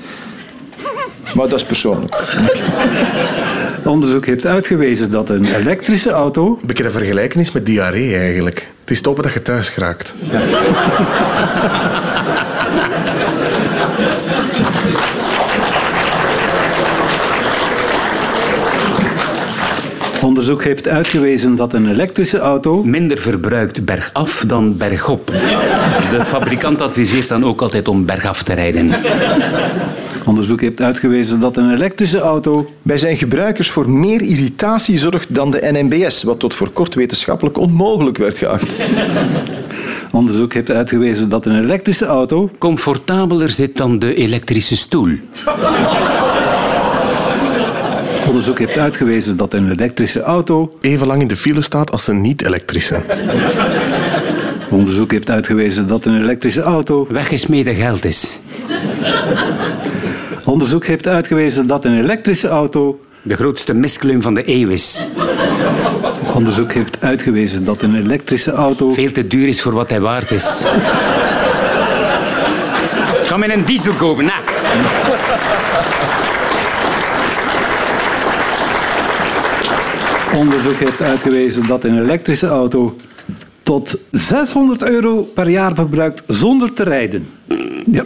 Maar 1.35 1.49
dat 1.49 1.61
is 1.61 1.65
persoonlijk. 1.65 2.25
Onderzoek 3.85 4.27
heeft 4.27 4.47
uitgewezen 4.47 5.11
dat 5.11 5.29
een 5.29 5.45
elektrische 5.45 6.11
auto 6.11 6.59
Een 6.61 6.67
beetje 6.67 6.83
te 6.83 6.91
vergelijken 6.91 7.41
is 7.41 7.53
met 7.53 7.67
diarree 7.67 8.17
eigenlijk. 8.17 8.69
Het 8.81 8.91
is 8.91 8.99
stoppen 8.99 9.23
dat 9.23 9.33
je 9.33 9.43
thuis 9.43 9.69
geraakt. 9.69 10.15
Onderzoek 20.23 20.65
heeft 20.65 20.89
uitgewezen 20.89 21.57
dat 21.57 21.73
een 21.73 21.91
elektrische 21.91 22.39
auto 22.39 22.83
Minder 22.83 23.19
verbruikt 23.19 23.85
bergaf 23.85 24.45
dan 24.47 24.77
bergop. 24.77 25.27
De 26.11 26.21
fabrikant 26.25 26.83
adviseert 26.83 27.29
dan 27.29 27.45
ook 27.45 27.63
altijd 27.63 27.89
om 27.89 28.07
bergaf 28.07 28.43
te 28.43 28.55
rijden. 28.55 28.93
Onderzoek 30.27 30.61
heeft 30.61 30.81
uitgewezen 30.81 31.41
dat 31.41 31.57
een 31.57 31.73
elektrische 31.73 32.19
auto 32.19 32.69
Bij 32.83 32.99
zijn 32.99 33.17
gebruikers 33.17 33.71
voor 33.71 33.91
meer 33.91 34.23
irritatie 34.23 34.99
zorgt 34.99 35.35
dan 35.35 35.51
de 35.51 35.69
NMBS, 35.73 36.23
wat 36.23 36.39
tot 36.39 36.55
voor 36.55 36.71
kort 36.71 36.95
wetenschappelijk 36.95 37.59
onmogelijk 37.59 38.19
werd 38.19 38.39
geacht. 38.39 38.67
Onderzoek 40.13 40.53
heeft 40.53 40.71
uitgewezen 40.71 41.29
dat 41.29 41.47
een 41.47 41.59
elektrische 41.63 42.07
auto 42.07 42.51
Comfortabeler 42.59 43.51
zit 43.51 43.77
dan 43.77 43.99
de 43.99 44.15
elektrische 44.15 44.77
stoel. 44.77 45.19
Onderzoek 48.29 48.59
heeft 48.59 48.79
uitgewezen 48.79 49.37
dat 49.37 49.55
een 49.55 49.71
elektrische 49.71 50.21
auto 50.21 50.77
Even 50.81 51.07
lang 51.07 51.21
in 51.21 51.29
de 51.29 51.37
file 51.37 51.63
staat 51.63 51.91
als 51.91 52.07
een 52.07 52.21
niet-elektrische. 52.21 53.03
Onderzoek 54.71 55.11
heeft 55.11 55.31
uitgewezen 55.31 55.87
dat 55.87 56.05
een 56.05 56.21
elektrische 56.21 56.63
auto 56.63 57.07
Weggesmeden 57.11 57.75
geld 57.75 58.05
is. 58.05 58.39
Onderzoek 60.47 60.87
heeft 60.87 61.07
uitgewezen 61.07 61.67
dat 61.67 61.85
een 61.85 61.99
elektrische 61.99 62.49
auto 62.49 63.01
De 63.23 63.35
grootste 63.35 63.75
misklum 63.75 64.23
van 64.23 64.35
de 64.35 64.43
eeuw 64.45 64.69
is. 64.69 65.07
Onderzoek 66.35 66.73
heeft 66.73 66.97
uitgewezen 67.01 67.65
dat 67.65 67.83
een 67.83 67.97
elektrische 67.97 68.51
auto 68.51 68.93
Veel 68.93 69.13
te 69.13 69.27
duur 69.27 69.49
is 69.49 69.63
voor 69.63 69.73
wat 69.73 69.91
hij 69.91 70.01
waard 70.01 70.31
is. 70.31 70.63
Kan 73.29 73.41
men 73.41 73.53
een 73.53 73.65
diesel 73.65 73.93
kopen? 73.93 74.25
Nou. 74.25 74.41
Onderzoek 80.35 80.79
heeft 80.79 81.03
uitgewezen 81.03 81.67
dat 81.67 81.85
een 81.85 82.03
elektrische 82.03 82.47
auto 82.47 82.97
tot 83.63 83.99
600 84.11 84.83
euro 84.83 85.23
per 85.23 85.49
jaar 85.49 85.75
verbruikt 85.75 86.23
zonder 86.27 86.73
te 86.73 86.83
rijden. 86.83 87.29
Ja. 87.87 88.05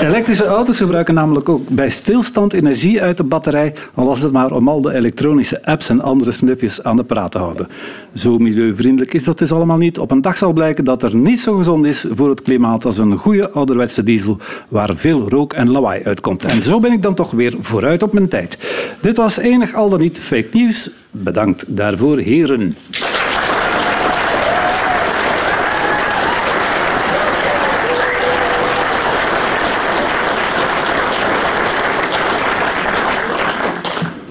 Elektrische 0.00 0.44
auto's 0.44 0.76
gebruiken 0.76 1.14
namelijk 1.14 1.48
ook 1.48 1.68
bij 1.68 1.90
stilstand 1.90 2.52
energie 2.52 3.02
uit 3.02 3.16
de 3.16 3.24
batterij, 3.24 3.74
al 3.94 4.06
was 4.06 4.20
het 4.20 4.32
maar 4.32 4.52
om 4.52 4.68
al 4.68 4.80
de 4.80 4.94
elektronische 4.94 5.64
apps 5.64 5.88
en 5.88 6.00
andere 6.00 6.32
snufjes 6.32 6.82
aan 6.82 6.96
de 6.96 7.04
praat 7.04 7.30
te 7.30 7.38
houden. 7.38 7.68
Zo 8.14 8.38
milieuvriendelijk 8.38 9.14
is 9.14 9.24
dat 9.24 9.38
dus 9.38 9.52
allemaal 9.52 9.76
niet. 9.76 9.98
Op 9.98 10.10
een 10.10 10.20
dag 10.20 10.36
zal 10.36 10.52
blijken 10.52 10.84
dat 10.84 11.02
er 11.02 11.16
niet 11.16 11.40
zo 11.40 11.56
gezond 11.56 11.86
is 11.86 12.06
voor 12.10 12.28
het 12.28 12.42
klimaat 12.42 12.84
als 12.84 12.98
een 12.98 13.16
goede 13.16 13.50
ouderwetse 13.50 14.02
diesel 14.02 14.38
waar 14.68 14.92
veel 14.96 15.28
rook 15.28 15.52
en 15.52 15.70
lawaai 15.70 16.02
uitkomt. 16.02 16.44
En 16.44 16.64
zo 16.64 16.80
ben 16.80 16.92
ik 16.92 17.02
dan 17.02 17.14
toch 17.14 17.30
weer 17.30 17.54
vooruit 17.60 18.02
op 18.02 18.12
mijn 18.12 18.28
tijd. 18.28 18.58
Dit 19.00 19.16
was 19.16 19.36
enig 19.36 19.74
al 19.74 19.88
dan 19.88 20.00
niet 20.00 20.20
fake 20.20 20.48
nieuws. 20.52 20.90
Bedankt 21.10 21.76
daarvoor, 21.76 22.18
heren. 22.18 22.74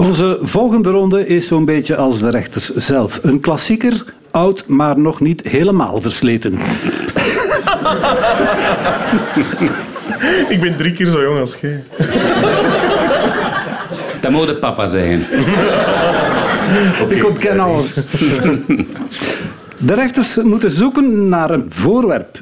Onze 0.06 0.40
volgende 0.42 0.90
ronde 0.90 1.28
is 1.28 1.48
zo'n 1.48 1.66
beetje 1.66 1.96
als 1.96 2.20
de 2.20 2.30
rechters 2.30 2.76
zelf. 2.76 3.20
Een 3.22 3.40
klassieker, 3.40 4.04
oud, 4.32 4.64
maar 4.68 5.00
nog 5.00 5.20
niet 5.20 5.48
helemaal 5.48 6.02
versleten. 6.02 6.54
Ik 10.50 10.62
ben 10.62 10.76
drie 10.78 10.94
keer 10.94 11.08
zo 11.08 11.22
jong 11.22 11.40
als 11.40 11.58
jij. 11.62 11.84
Dat 14.22 14.32
moet 14.32 14.48
de 14.48 14.56
papa 14.56 14.88
zeggen. 14.88 15.26
Ik 17.18 17.26
ontken 17.26 17.60
alles. 17.60 17.94
De 19.78 19.94
rechters 19.94 20.38
moeten 20.44 20.72
zoeken 20.72 21.30
naar 21.30 21.52
een 21.52 21.66
voorwerp. 21.70 22.42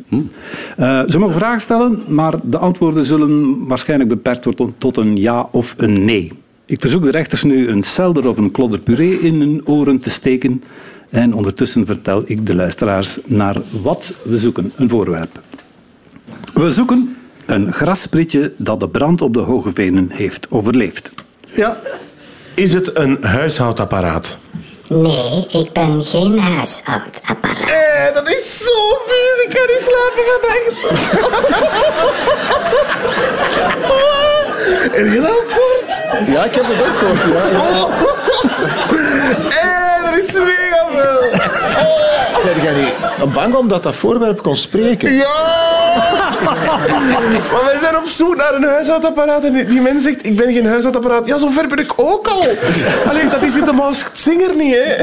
Eh, 0.78 1.02
ze 1.08 1.20
mogen 1.20 1.36
vragen 1.36 1.62
stellen, 1.62 2.04
maar 2.08 2.34
de 2.44 2.58
antwoorden 2.58 3.06
zullen 3.06 3.68
waarschijnlijk 3.68 4.10
beperkt 4.10 4.46
worden 4.46 4.76
tot 4.78 4.98
een 4.98 5.16
ja 5.16 5.48
of 5.52 5.74
een 5.78 6.06
nee. 6.06 6.43
Ik 6.74 6.82
verzoek 6.82 7.04
de 7.04 7.12
rechters 7.12 7.44
nu 7.44 7.70
een 7.70 7.84
selder 7.84 8.28
of 8.28 8.38
een 8.38 8.52
klodder 8.52 8.80
puree 8.80 9.20
in 9.20 9.40
hun 9.40 9.62
oren 9.66 10.00
te 10.00 10.10
steken. 10.10 10.64
En 11.10 11.34
ondertussen 11.34 11.86
vertel 11.86 12.24
ik 12.26 12.46
de 12.46 12.56
luisteraars 12.56 13.20
naar 13.26 13.56
wat 13.82 14.14
we 14.24 14.38
zoeken, 14.38 14.72
een 14.76 14.90
voorwerp. 14.90 15.42
We 16.54 16.72
zoeken 16.72 17.18
een 17.46 17.74
grassprietje 17.74 18.54
dat 18.58 18.80
de 18.80 18.90
brand 18.90 19.22
op 19.22 19.34
de 19.34 19.40
Hoge 19.40 19.74
Venen 19.74 20.10
heeft 20.12 20.52
overleefd. 20.52 21.12
Ja, 21.56 21.78
Is 22.56 22.74
het 22.74 22.98
een 22.98 23.24
huishoudapparaat? 23.24 24.38
Nee, 24.90 25.48
ik 25.52 25.72
ben 25.72 26.04
geen 26.04 26.40
huishoudapparaat. 26.40 27.70
Eh, 27.70 28.14
dat 28.14 28.30
is 28.30 28.58
zo 28.58 28.74
vies. 29.06 29.44
Ik 29.46 29.50
kan 29.50 29.68
niet 29.68 29.90
slapen 29.90 30.24
vannacht. 30.42 30.72
en 34.94 35.10
heel 35.12 35.22
kort. 35.48 36.04
Ja, 36.28 36.44
ik 36.44 36.54
heb 36.56 36.64
het 36.68 36.82
ook 36.82 36.98
gehoord. 36.98 37.20
Ja, 37.34 37.44
ja. 37.58 37.88
Eh, 39.50 40.12
dat 40.12 40.24
is 40.24 40.34
mega 40.34 40.86
veel. 40.96 41.40
Zeg 42.44 42.64
jij 42.64 42.74
niet 42.74 43.34
bang 43.34 43.56
omdat 43.56 43.84
dat 43.84 43.96
voorwerp 43.96 44.42
kon 44.42 44.58
spreken? 44.58 45.14
Ja! 45.14 45.62
maar 47.52 47.64
wij 47.66 47.78
zijn 47.80 47.98
op 47.98 48.06
zoek 48.08 48.36
naar 48.36 48.54
een 48.54 48.64
huishoudapparaat 48.64 49.44
en 49.44 49.54
die, 49.54 49.66
die 49.66 49.82
mens 49.82 50.04
zegt, 50.04 50.26
ik 50.26 50.36
ben 50.36 50.54
geen 50.54 50.66
huishoudapparaat. 50.66 51.26
Ja, 51.26 51.38
zover 51.38 51.68
ben 51.68 51.78
ik 51.78 51.94
ook 51.96 52.28
al. 52.28 52.46
Alleen, 53.10 53.30
dat 53.30 53.44
is 53.44 53.56
in 53.56 53.66
de 53.66 53.72
Masked 53.72 54.20
Singer 54.20 54.56
niet, 54.56 54.76
hè. 54.76 54.94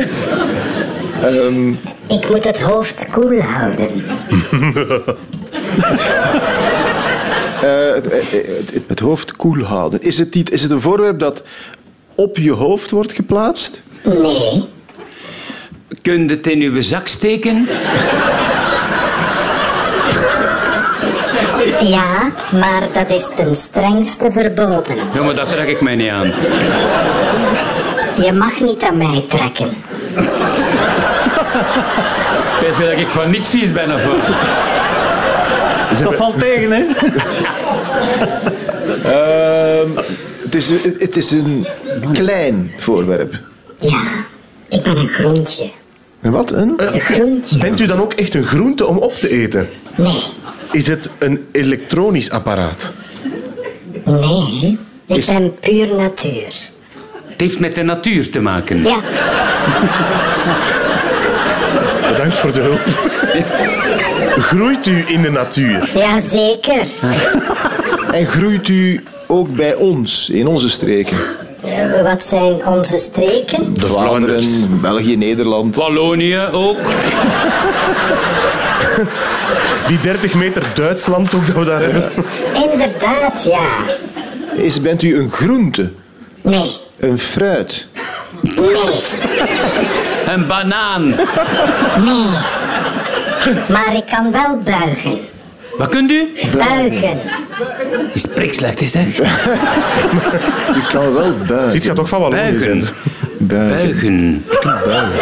Ehm, 1.26 1.68
Ik 2.06 2.28
moet 2.30 2.44
het 2.44 2.61
hoofd 2.61 3.06
koel 3.12 3.40
houden. 3.40 3.88
eh, 7.62 7.94
het, 7.94 8.08
eh, 8.08 8.18
het, 8.30 8.70
het- 8.72 8.82
het 8.86 9.00
hoofd 9.00 9.36
koel 9.36 9.62
houden. 9.62 10.02
Is 10.02 10.18
het, 10.18 10.34
niet, 10.34 10.50
is 10.50 10.62
het 10.62 10.70
een 10.70 10.80
voorwerp 10.80 11.18
dat 11.18 11.42
op 12.14 12.36
je 12.36 12.52
hoofd 12.52 12.90
wordt 12.90 13.12
geplaatst? 13.12 13.82
Nee. 14.04 14.64
Kun 16.02 16.22
je 16.22 16.30
het 16.30 16.46
in 16.46 16.60
uw 16.60 16.80
zak 16.82 17.08
steken? 17.08 17.68
Ja, 21.80 22.30
maar 22.52 22.82
dat 22.92 23.10
is 23.16 23.30
ten 23.36 23.54
strengste 23.56 24.32
verboden. 24.32 24.96
Ja, 25.14 25.22
maar 25.22 25.34
dat 25.34 25.48
trek 25.50 25.68
ik 25.68 25.80
mij 25.80 25.96
niet 25.96 26.10
aan. 26.10 26.32
Je 28.24 28.32
mag 28.32 28.60
niet 28.60 28.82
aan 28.82 28.96
mij 28.96 29.24
trekken. 29.28 29.68
Best 32.60 32.78
dat 32.80 32.90
ik 32.98 33.08
van 33.08 33.30
niets 33.30 33.48
vies 33.48 33.72
ben 33.72 33.94
of 33.94 34.04
wat? 34.04 34.16
Dat 35.98 36.16
valt 36.16 36.38
tegen, 36.38 36.70
hè? 36.72 36.85
Ehm, 39.05 39.88
het, 40.42 40.55
is, 40.55 40.68
het 40.98 41.16
is 41.16 41.31
een 41.31 41.66
klein 42.12 42.72
voorwerp. 42.79 43.38
Ja, 43.76 44.03
ik 44.68 44.83
ben 44.83 44.96
een 44.96 45.09
groentje. 45.09 45.70
En 46.20 46.31
wat? 46.31 46.53
Een? 46.53 46.74
Een 46.76 47.00
groentje? 47.00 47.59
Bent 47.59 47.81
u 47.81 47.87
dan 47.87 48.00
ook 48.00 48.12
echt 48.12 48.35
een 48.35 48.44
groente 48.44 48.87
om 48.87 48.98
op 48.98 49.14
te 49.14 49.29
eten? 49.29 49.68
Nee. 49.96 50.22
Is 50.70 50.87
het 50.87 51.11
een 51.18 51.46
elektronisch 51.53 52.31
apparaat? 52.31 52.92
Nee. 54.05 54.79
Ik 55.07 55.26
ben 55.26 55.55
puur 55.61 55.96
natuur. 55.96 56.55
Het 57.26 57.40
heeft 57.40 57.61
met 57.61 57.74
de 57.74 57.83
natuur 57.83 58.31
te 58.31 58.40
maken. 58.40 58.83
Ja, 58.83 59.00
Bedankt 62.11 62.38
voor 62.38 62.53
de 62.53 62.61
hulp. 62.61 62.81
Groeit 64.40 64.87
u 64.87 65.05
in 65.07 65.22
de 65.22 65.31
natuur? 65.31 65.88
ja 65.94 66.20
zeker. 66.20 66.83
En 68.12 68.26
groeit 68.26 68.68
u 68.68 69.00
ook 69.26 69.55
bij 69.55 69.74
ons, 69.74 70.29
in 70.33 70.46
onze 70.46 70.68
streken? 70.70 71.16
Eh, 71.64 72.03
Wat 72.03 72.24
zijn 72.24 72.66
onze 72.66 72.98
streken? 72.98 73.74
De 73.74 73.87
Vlaanderen. 73.87 74.42
Vlaanderen, 74.42 74.81
België, 74.81 75.16
Nederland. 75.16 75.76
Wallonië 75.76 76.38
ook. 76.53 76.79
Die 79.87 80.00
30 80.00 80.35
meter 80.35 80.62
Duitsland 80.74 81.35
ook 81.35 81.46
dat 81.46 81.57
we 81.57 81.64
daar 81.64 81.81
hebben. 81.81 82.11
Inderdaad, 82.72 83.44
ja. 83.44 83.66
Is, 84.62 84.81
bent 84.81 85.03
u 85.03 85.18
een 85.18 85.31
groente? 85.31 85.92
Nee, 86.42 86.72
Een 86.98 87.18
fruit? 87.18 87.87
nee, 88.42 88.74
Een 90.26 90.46
banaan. 90.46 91.09
nee. 92.05 92.26
Maar 93.68 93.94
ik 93.96 94.05
kan 94.11 94.33
wel 94.33 94.59
buigen. 94.64 95.18
Wat 95.79 95.88
kunt 95.88 96.11
u? 96.11 96.29
Buigen. 96.57 97.18
Is 98.12 98.20
spreekslecht, 98.22 98.81
is 98.81 98.92
dat? 98.92 99.03
U 100.76 100.81
kan 100.92 101.14
wel 101.14 101.35
buigen. 101.46 101.70
Ziet 101.70 101.85
je 101.85 101.92
toch 101.92 102.09
van 102.09 102.20
Wallonië 102.20 102.40
Buigen. 102.40 102.61
zijn? 102.81 102.94
Buigen. 103.38 104.44
Buigen. 104.62 105.12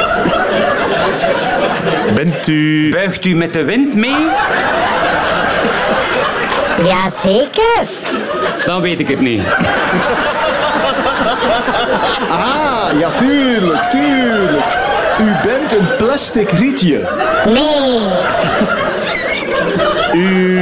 Bent 2.14 2.46
u... 2.46 2.90
Buigt 2.90 3.24
u 3.26 3.34
met 3.34 3.52
de 3.52 3.64
wind 3.64 3.94
mee? 3.94 4.26
Ja, 6.84 7.10
zeker. 7.22 7.82
Dan 8.64 8.80
weet 8.80 9.00
ik 9.00 9.08
het 9.08 9.20
niet. 9.20 9.42
Ah, 12.30 12.98
ja, 12.98 13.10
tuurlijk, 13.16 13.82
tuurlijk. 13.90 14.77
U 15.68 15.70
bent 15.70 15.88
een 15.90 15.96
plastic 15.96 16.50
rietje. 16.50 17.08
Nee, 17.46 18.00
U... 20.14 20.60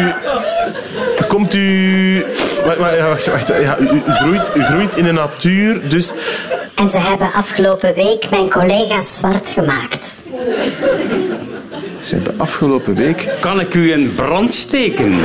Komt 1.29 1.55
u... 1.55 2.25
Wacht, 2.65 2.79
wacht, 2.79 2.97
ja, 2.97 3.09
wacht, 3.09 3.27
wacht, 3.27 3.49
ja, 3.49 3.79
u, 3.79 3.85
u 3.85 4.03
groeit, 4.07 4.51
u 4.55 4.63
groeit 4.63 4.97
in 4.97 5.05
de 5.05 5.13
natuur, 5.13 5.89
dus... 5.89 6.13
en 6.75 6.91
ze 6.91 6.99
hebben 6.99 7.33
afgelopen 7.33 7.95
week 7.95 8.31
mijn 8.31 8.51
collega's 8.51 9.17
zwart 9.17 9.51
gemaakt. 9.51 10.15
Ze 12.01 12.15
hebben 12.15 12.35
afgelopen 12.37 12.95
week 12.95 13.29
Kan 13.41 13.61
ik 13.61 13.75
u 13.75 13.93
in 13.93 14.15
brand 14.15 14.55
steken? 14.55 15.19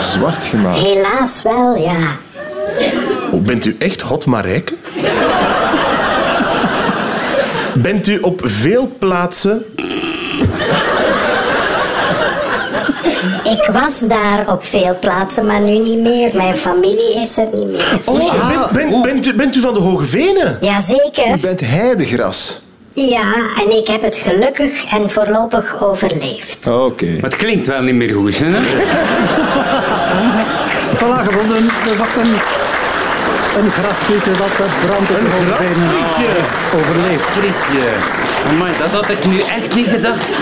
zwart 0.00 0.44
gemaakt. 0.44 0.80
Helaas 0.80 1.42
wel, 1.42 1.76
ja. 1.76 2.16
Oh, 3.32 3.42
bent 3.42 3.64
u 3.64 3.76
echt 3.78 4.00
hot 4.00 4.26
Marijke? 4.26 4.74
Bent 7.78 8.08
u 8.08 8.18
op 8.18 8.40
veel 8.44 8.92
plaatsen... 8.98 9.64
Ik 13.44 13.70
was 13.72 13.98
daar 13.98 14.52
op 14.52 14.64
veel 14.64 14.96
plaatsen, 15.00 15.46
maar 15.46 15.60
nu 15.60 15.78
niet 15.78 15.98
meer. 15.98 16.30
Mijn 16.34 16.54
familie 16.54 17.20
is 17.20 17.36
er 17.36 17.48
niet 17.52 17.66
meer. 17.66 17.98
Oh, 18.04 18.46
bent, 18.48 18.70
bent, 18.72 19.02
bent, 19.02 19.26
u, 19.26 19.34
bent 19.34 19.56
u 19.56 19.60
van 19.60 19.74
de 19.74 19.80
Hoge 19.80 20.04
Venen? 20.04 20.58
U 20.62 20.64
Jazeker. 20.64 21.38
bent 21.40 21.60
heidegras. 21.60 22.60
Ja, 22.94 23.34
en 23.64 23.76
ik 23.76 23.86
heb 23.86 24.02
het 24.02 24.16
gelukkig 24.16 24.84
en 24.84 25.10
voorlopig 25.10 25.82
overleefd. 25.82 26.68
Oké. 26.68 27.06
Maar 27.06 27.30
het 27.30 27.36
klinkt 27.36 27.66
wel 27.66 27.82
niet 27.82 27.94
meer 27.94 28.14
goed, 28.14 28.38
hè? 28.38 28.60
Voilà, 30.94 31.24
gevonden. 31.24 31.56
Er 31.56 31.96
was 31.98 32.08
een, 33.58 33.70
grasprietje 33.70 34.30
dat 34.30 34.56
de 34.56 34.64
brand 34.86 35.10
op 35.10 35.16
de 35.20 35.22
overleeft. 36.78 37.22
Frietje. 37.22 37.88
Amai, 38.48 38.72
dat 38.78 38.90
had 38.90 39.10
ik 39.10 39.26
nu 39.26 39.40
echt 39.40 39.74
niet 39.74 39.86
gedacht. 39.86 40.24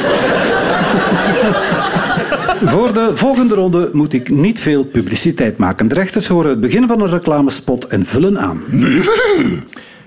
Voor 2.72 2.92
de 2.92 3.10
volgende 3.14 3.54
ronde 3.54 3.88
moet 3.92 4.12
ik 4.12 4.30
niet 4.30 4.60
veel 4.60 4.84
publiciteit 4.84 5.58
maken. 5.58 5.88
De 5.88 5.94
rechters 5.94 6.26
horen 6.26 6.50
het 6.50 6.60
begin 6.60 6.86
van 6.86 7.00
een 7.00 7.10
reclamespot 7.10 7.86
en 7.86 8.06
vullen 8.06 8.38
aan. 8.38 8.62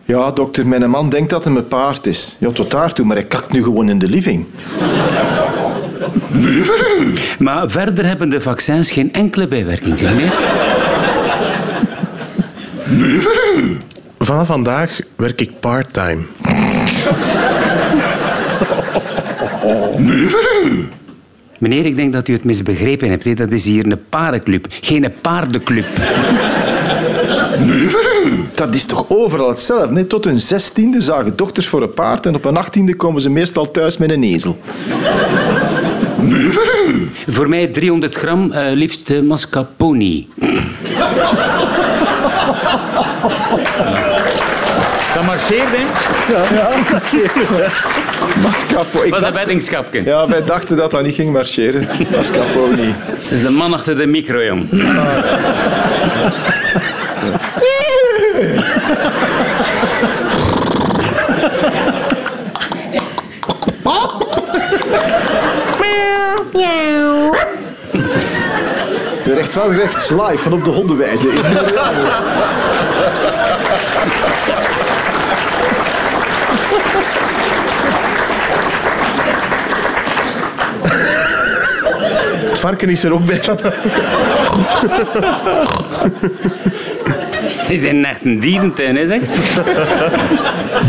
Ja, 0.06 0.32
dokter, 0.32 0.68
mijn 0.68 0.90
man 0.90 1.10
denkt 1.10 1.30
dat 1.30 1.44
hij 1.44 1.54
mijn 1.54 1.68
paard 1.68 2.06
is. 2.06 2.36
Ja, 2.40 2.52
tot 2.52 2.72
daartoe, 2.72 3.06
maar 3.06 3.16
hij 3.16 3.26
kakt 3.26 3.52
nu 3.52 3.64
gewoon 3.64 3.90
in 3.90 4.00
de 4.00 4.10
living. 4.10 4.46
Maar 7.40 7.70
verder 7.70 8.06
hebben 8.06 8.30
de 8.30 8.42
vaccins 8.42 8.92
geen 8.92 9.14
enkele 9.14 9.48
bijwerking 9.48 10.02
meer. 10.02 10.34
Vanaf 14.20 14.48
vandaag 14.48 15.00
werk 15.16 15.42
ik 15.42 15.60
part-time. 15.60 16.22
Meneer, 21.60 21.86
ik 21.86 21.96
denk 21.96 22.14
dat 22.14 22.28
u 22.28 22.34
het 22.34 22.44
misbegrepen 22.44 23.10
hebt. 23.10 23.38
Dat 23.38 23.52
is 23.52 23.66
hier 23.66 23.86
een 23.86 24.00
paardenclub, 24.10 24.66
geen 24.70 25.14
paardenclub. 25.22 25.88
Dat 28.56 28.76
is 28.76 28.86
toch 28.86 29.06
overal 29.08 29.50
hetzelfde? 29.50 29.94
Nee, 29.94 30.08
tot 30.08 30.26
hun 30.26 30.40
zestiende 30.40 31.02
zagen 31.02 31.36
dochters 31.36 31.68
voor 31.68 31.82
een 31.82 31.94
paard 31.94 32.26
en 32.26 32.36
op 32.36 32.46
een 32.46 32.58
achttiende 32.58 32.96
komen 32.96 33.22
ze 33.22 33.30
meestal 33.30 33.72
thuis 33.72 33.98
met 33.98 34.12
een 34.12 34.24
ezel. 34.24 34.60
Voor 37.28 37.50
mij 37.50 37.68
300 37.68 38.16
gram, 38.16 38.52
eh, 38.52 38.74
liefst 38.74 39.10
eh, 39.10 39.22
mascarpone. 39.22 40.26
Dat 45.14 45.26
marcheert, 45.26 45.70
hè? 45.70 45.84
Mascapo. 48.44 49.04
Ik 49.04 49.10
Dat 49.10 49.10
was 49.10 49.14
een 49.14 49.22
dacht, 49.22 49.34
weddingschapje. 49.36 50.04
ja, 50.06 50.28
wij 50.28 50.44
dachten 50.44 50.76
dat 50.78 50.92
dat 50.92 51.04
niet 51.04 51.16
ging 51.16 51.32
marcheren. 51.34 51.88
Mascapo 52.16 52.68
niet. 52.76 52.96
Dat 53.08 53.32
is 53.32 53.42
de 53.42 53.50
man 53.50 53.74
achter 53.74 53.98
de 53.98 54.06
micro, 54.08 54.44
jong. 54.44 54.70
De 69.24 69.34
rechtvaardigheid 69.34 69.96
is 69.96 70.10
live 70.10 70.38
van 70.38 70.54
op 70.54 70.64
de 70.64 70.70
hondenweide. 70.70 71.26
Het 82.50 82.60
varken 82.60 82.90
is 82.90 83.04
er 83.04 83.14
ook 83.14 83.26
bij. 83.26 83.42
Dit 87.68 87.84
is 87.84 88.04
echt 88.04 88.26
een 88.26 88.40
dierentuin, 88.40 88.96
hè, 88.96 89.08
zeg. 89.08 89.22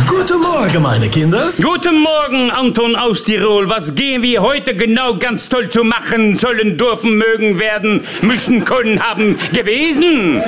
Guten 0.07 0.41
Morgen, 0.41 0.83
meine 0.83 1.09
Kinder. 1.09 1.51
Guten 1.61 1.95
Morgen, 1.95 2.51
Anton 2.51 2.97
aus 2.97 3.23
Tirol. 3.23 3.67
Was 3.67 3.91
gehen 3.95 4.23
wir 4.23 4.41
heute 4.41 4.75
genau 4.75 5.17
ganz 5.19 5.49
toll 5.49 5.69
zu 5.69 5.83
machen? 5.83 6.39
Sollen, 6.39 6.77
dürfen, 6.77 7.17
mögen, 7.17 7.59
werden, 7.59 8.05
müssen, 8.21 8.65
können, 8.65 9.01
haben, 9.01 9.37
gewesen? 9.53 10.43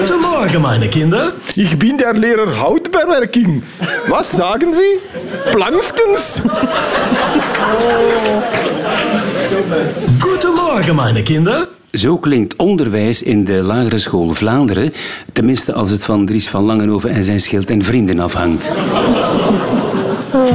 Guten 0.00 0.20
Morgen, 0.22 0.62
meine 0.62 0.88
Kinder. 0.88 1.32
Ich 1.54 1.78
bin 1.78 1.98
der 1.98 2.14
Lehrer 2.14 2.58
Hautbewerking. 2.58 3.62
Was 4.08 4.30
sagen 4.34 4.72
Sie? 4.72 4.98
Guten 5.52 5.58
Morgen. 5.58 6.10
Goedemorgen, 10.18 10.96
meine 10.96 11.22
Kinder. 11.22 11.68
Zo 11.92 12.18
klinkt 12.18 12.56
onderwijs 12.56 13.22
in 13.22 13.44
de 13.44 13.62
lagere 13.62 13.98
school 13.98 14.30
Vlaanderen, 14.30 14.92
tenminste 15.32 15.72
als 15.72 15.90
het 15.90 16.04
van 16.04 16.26
Dries 16.26 16.48
van 16.48 16.64
Langenhoven 16.64 17.10
en 17.10 17.22
zijn 17.22 17.40
schild 17.40 17.70
en 17.70 17.82
vrienden 17.82 18.20
afhangt. 18.20 18.72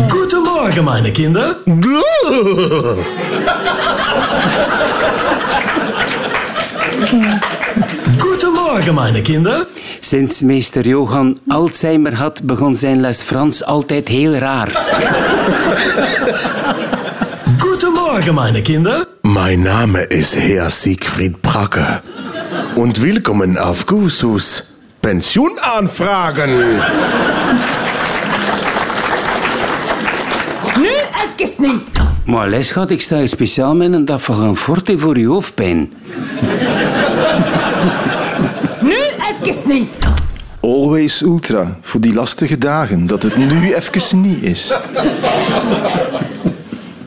Goedemorgen, 0.10 0.84
meine 0.84 1.12
Kinder. 1.12 1.58
Goedemorgen, 8.86 9.14
meine 9.14 9.24
Kinder. 9.24 9.66
Sinds 10.00 10.42
meester 10.42 10.86
Johan 10.86 11.40
Alzheimer 11.48 12.14
had, 12.14 12.42
begon 12.44 12.76
zijn 12.76 13.02
les 13.02 13.22
Frans 13.22 13.64
altijd 13.64 14.08
heel 14.08 14.36
raar. 14.36 14.68
Goedemorgen, 17.60 18.34
meine 18.36 18.62
Kinder. 18.62 19.08
Mein 19.22 19.64
Name 19.64 20.00
ist 20.02 20.36
Herr 20.36 20.70
Siegfried 20.70 21.42
Bracke. 21.42 22.02
Und 22.76 23.02
willkommen 23.02 23.58
auf 23.58 23.86
Gusus 23.86 24.64
Pensioenanfragen. 25.00 26.58
Nu 30.78 30.94
even 31.24 31.62
niet. 31.62 31.82
Maar 32.26 32.50
les 32.50 32.68
schat, 32.68 32.92
ik 32.92 33.02
sta 33.02 33.18
hier 33.18 33.28
speciaal 33.28 33.76
met 33.76 33.94
een 33.94 34.06
dag 34.06 34.22
van 34.22 34.36
gaan 34.36 34.58
forte 34.58 34.98
voor 34.98 35.16
uw 35.16 35.32
hoofdpijn. 35.32 35.94
Even 39.46 39.70
niet. 39.70 39.90
Always 40.60 41.22
Ultra, 41.22 41.78
voor 41.82 42.02
die 42.02 42.14
lastige 42.14 42.58
dagen, 42.58 43.08
dat 43.08 43.24
het 43.24 43.38
nu 43.38 43.74
even 43.74 44.22
niet 44.22 44.42
is. 44.42 44.78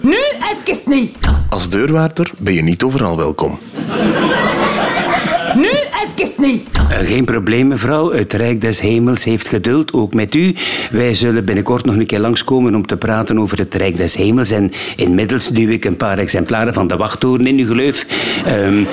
Nu 0.00 0.18
even 0.64 0.90
niet. 0.90 1.16
Als 1.48 1.68
deurwaarder 1.68 2.30
ben 2.38 2.54
je 2.54 2.62
niet 2.62 2.82
overal 2.82 3.16
welkom. 3.16 3.58
Eh, 6.90 6.98
geen 6.98 7.24
probleem, 7.24 7.66
mevrouw. 7.66 8.12
Het 8.12 8.32
Rijk 8.32 8.60
des 8.60 8.80
Hemels 8.80 9.24
heeft 9.24 9.48
geduld, 9.48 9.92
ook 9.92 10.14
met 10.14 10.34
u. 10.34 10.54
Wij 10.90 11.14
zullen 11.14 11.44
binnenkort 11.44 11.84
nog 11.84 11.94
een 11.94 12.06
keer 12.06 12.18
langskomen 12.18 12.74
om 12.74 12.86
te 12.86 12.96
praten 12.96 13.38
over 13.38 13.58
het 13.58 13.74
Rijk 13.74 13.96
des 13.96 14.14
Hemels. 14.14 14.50
En 14.50 14.72
inmiddels 14.96 15.48
duw 15.48 15.68
ik 15.68 15.84
een 15.84 15.96
paar 15.96 16.18
exemplaren 16.18 16.74
van 16.74 16.86
de 16.86 16.96
wachttoren 16.96 17.46
in 17.46 17.58
uw 17.58 17.66
gleuf. 17.66 18.06
Um, 18.48 18.86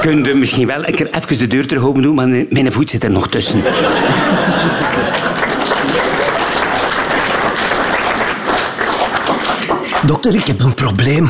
kunt 0.00 0.28
u 0.28 0.34
misschien 0.34 0.66
wel 0.66 0.84
even 0.84 1.38
de 1.38 1.46
deur 1.46 1.66
terug 1.66 1.84
open 1.84 2.02
doen, 2.02 2.14
maar 2.14 2.28
mijn 2.28 2.72
voet 2.72 2.90
zit 2.90 3.04
er 3.04 3.10
nog 3.10 3.28
tussen. 3.28 3.62
Dokter, 10.08 10.34
ik 10.34 10.44
heb 10.44 10.60
een 10.60 10.74
probleem. 10.74 11.28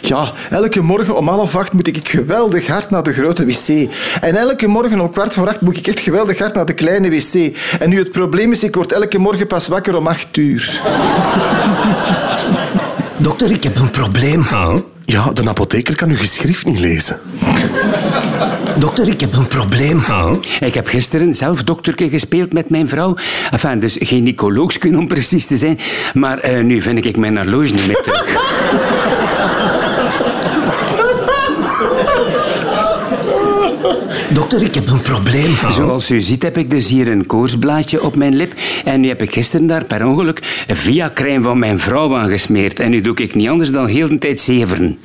Ja, 0.00 0.32
elke 0.50 0.80
morgen 0.80 1.16
om 1.16 1.28
half 1.28 1.56
acht 1.56 1.72
moet 1.72 1.86
ik 1.86 2.08
geweldig 2.08 2.66
hard 2.66 2.90
naar 2.90 3.02
de 3.02 3.12
grote 3.12 3.44
wc. 3.44 3.88
En 4.20 4.36
elke 4.36 4.66
morgen 4.66 5.00
om 5.00 5.10
kwart 5.10 5.34
voor 5.34 5.48
acht 5.48 5.60
moet 5.60 5.76
ik 5.76 5.86
echt 5.86 6.00
geweldig 6.00 6.38
hard 6.38 6.54
naar 6.54 6.66
de 6.66 6.72
kleine 6.72 7.10
wc. 7.10 7.56
En 7.78 7.88
nu 7.88 7.98
het 7.98 8.10
probleem 8.10 8.52
is, 8.52 8.64
ik 8.64 8.74
word 8.74 8.92
elke 8.92 9.18
morgen 9.18 9.46
pas 9.46 9.68
wakker 9.68 9.96
om 9.96 10.06
acht 10.06 10.36
uur. 10.36 10.80
Dokter, 13.16 13.50
ik 13.50 13.62
heb 13.62 13.76
een 13.76 13.90
probleem. 13.90 14.46
Ja, 15.06 15.32
de 15.32 15.48
apotheker 15.48 15.96
kan 15.96 16.10
uw 16.10 16.16
geschrift 16.16 16.64
niet 16.64 16.78
lezen. 16.78 17.20
Dokter, 18.78 19.08
ik 19.08 19.20
heb 19.20 19.34
een 19.34 19.46
probleem. 19.46 20.02
Ik 20.60 20.74
heb 20.74 20.86
gisteren 20.86 21.34
zelf 21.34 21.62
dokterke 21.64 22.08
gespeeld 22.08 22.52
met 22.52 22.70
mijn 22.70 22.88
vrouw. 22.88 23.16
Enfin, 23.50 23.78
dus 23.78 23.92
geen 23.92 24.06
gynaecoloogskun 24.06 24.98
om 24.98 25.08
precies 25.08 25.46
te 25.46 25.56
zijn. 25.56 25.78
Maar 26.14 26.38
eh, 26.38 26.64
nu 26.64 26.82
vind 26.82 27.04
ik 27.04 27.16
mijn 27.16 27.36
horloge 27.36 27.72
niet 27.72 27.86
meer 27.86 28.02
terug. 28.02 28.34
Dokter, 34.30 34.62
ik 34.62 34.74
heb 34.74 34.88
een 34.88 35.02
probleem. 35.02 35.54
Zoals 35.68 36.10
u 36.10 36.20
ziet 36.20 36.42
heb 36.42 36.58
ik 36.58 36.70
dus 36.70 36.88
hier 36.88 37.08
een 37.08 37.26
koorsblaadje 37.26 38.02
op 38.02 38.16
mijn 38.16 38.36
lip. 38.36 38.52
En 38.84 39.00
nu 39.00 39.08
heb 39.08 39.22
ik 39.22 39.32
gisteren 39.32 39.66
daar 39.66 39.84
per 39.84 40.06
ongeluk 40.06 40.64
via 40.68 41.10
crème 41.14 41.42
van 41.42 41.58
mijn 41.58 41.78
vrouw 41.78 42.16
aangesmeerd. 42.16 42.80
En 42.80 42.90
nu 42.90 43.00
doe 43.00 43.16
ik 43.16 43.34
niet 43.34 43.48
anders 43.48 43.70
dan 43.70 43.86
heel 43.86 44.08
de 44.08 44.18
tijd 44.18 44.40
zeveren. 44.40 44.98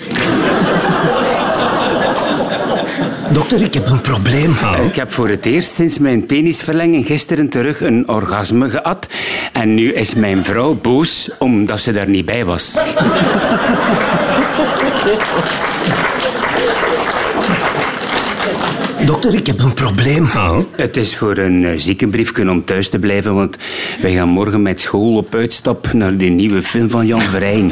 Dokter, 3.32 3.62
ik 3.62 3.74
heb 3.74 3.90
een 3.90 4.02
probleem. 4.02 4.56
Ik 4.86 4.96
heb 4.96 5.12
voor 5.12 5.30
het 5.30 5.46
eerst 5.46 5.74
sinds 5.74 6.00
mijn 6.00 6.26
penisverlenging 6.26 7.06
gisteren 7.06 7.50
terug 7.50 7.82
een 7.82 8.10
orgasme 8.10 8.70
gehad. 8.70 9.08
En 9.54 9.76
nu 9.76 9.94
is 9.94 10.16
mijn 10.16 10.44
vrouw 10.44 10.74
boos 10.82 11.30
omdat 11.40 11.80
ze 11.80 11.92
daar 11.92 12.10
niet 12.10 12.26
bij 12.26 12.46
was. 12.46 12.80
Dokter, 19.12 19.34
ik 19.34 19.48
heb 19.48 19.60
een 19.60 19.74
probleem. 19.74 20.30
Het 20.72 20.98
is 20.98 21.16
voor 21.16 21.38
een 21.38 21.64
uh, 21.64 21.72
ziekenbriefje 21.76 22.50
om 22.50 22.66
thuis 22.66 22.90
te 22.90 23.00
blijven, 23.00 23.34
want 23.34 23.58
wij 24.02 24.14
gaan 24.14 24.30
morgen 24.30 24.62
met 24.62 24.82
school 24.82 25.18
op 25.18 25.36
uitstap 25.36 25.94
naar 25.94 26.18
die 26.18 26.30
nieuwe 26.30 26.64
film 26.64 26.90
van 26.90 27.06
Jan 27.06 27.22
Verheyen. 27.22 27.72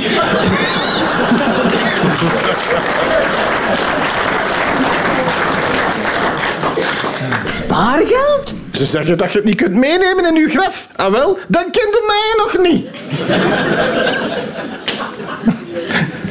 Spaargeld? 7.55 8.53
Ze 8.71 8.85
zeggen 8.85 9.17
dat 9.17 9.31
je 9.31 9.37
het 9.37 9.47
niet 9.47 9.55
kunt 9.55 9.73
meenemen 9.73 10.25
in 10.25 10.35
uw 10.35 10.49
graf. 10.49 10.87
Ah 10.95 11.11
wel, 11.11 11.37
dan 11.47 11.63
kent 11.63 11.75
je 11.75 12.03
mij 12.07 12.45
nog 12.45 12.57
niet. 12.67 12.85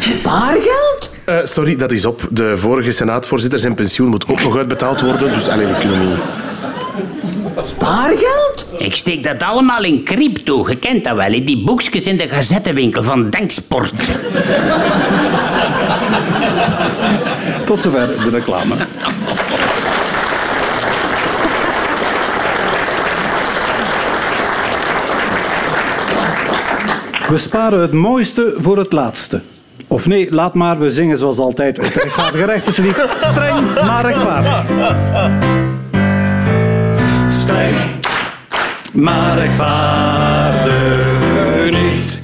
Spaargeld? 0.01 1.08
Uh, 1.29 1.39
sorry, 1.45 1.77
dat 1.77 1.93
is 1.93 2.05
op. 2.05 2.27
De 2.31 2.57
vorige 2.57 2.91
senaatvoorzitter 2.91 3.59
zijn 3.59 3.75
pensioen 3.75 4.09
moet 4.09 4.29
ook 4.29 4.43
nog 4.43 4.57
uitbetaald 4.57 5.01
worden, 5.01 5.33
dus 5.33 5.49
alleen 5.49 5.69
we 5.69 5.79
kunnen 5.79 6.09
niet. 6.09 6.19
Spaargeld? 7.63 8.67
Ik 8.79 8.95
steek 8.95 9.25
dat 9.25 9.43
allemaal 9.43 9.85
in 9.85 10.05
crypto. 10.05 10.69
Je 10.69 10.77
kent 10.77 11.05
dat 11.05 11.17
wel, 11.17 11.33
in 11.33 11.45
die 11.45 11.65
boekjes 11.65 12.05
in 12.05 12.17
de 12.17 12.29
gazettenwinkel 12.29 13.03
van 13.03 13.31
Denksport. 13.31 13.93
Tot 17.65 17.81
zover 17.81 18.07
de 18.07 18.31
reclame. 18.31 18.75
We 27.29 27.39
sparen 27.39 27.81
het 27.81 27.93
mooiste 27.93 28.55
voor 28.59 28.79
het 28.79 28.93
laatste. 28.93 29.41
Of 29.87 30.07
nee, 30.07 30.27
laat 30.31 30.55
maar, 30.55 30.79
we 30.79 30.91
zingen 30.91 31.19
zoals 31.19 31.39
altijd 31.39 31.77
het 31.77 31.95
rechtvaardige 31.95 32.45
rechterslied. 32.45 32.97
Streng, 33.21 33.75
maar 33.87 34.07
rechtvaardig. 34.07 34.65
Streng, 37.29 37.77
maar 38.93 39.39
rechtvaardig 39.39 41.07
niet. 41.71 42.19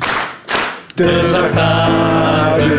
Te 0.94 1.28
zachtaardig. 1.32 2.72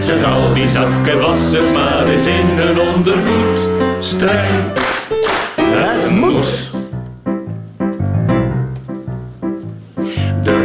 Zet 0.00 0.24
al 0.24 0.54
die 0.54 0.68
zakkenwassers 0.68 1.72
maar 1.74 2.06
eens 2.06 2.26
in 2.26 2.46
hun 2.46 2.80
ondergoed. 2.80 3.68
Streng, 3.98 4.72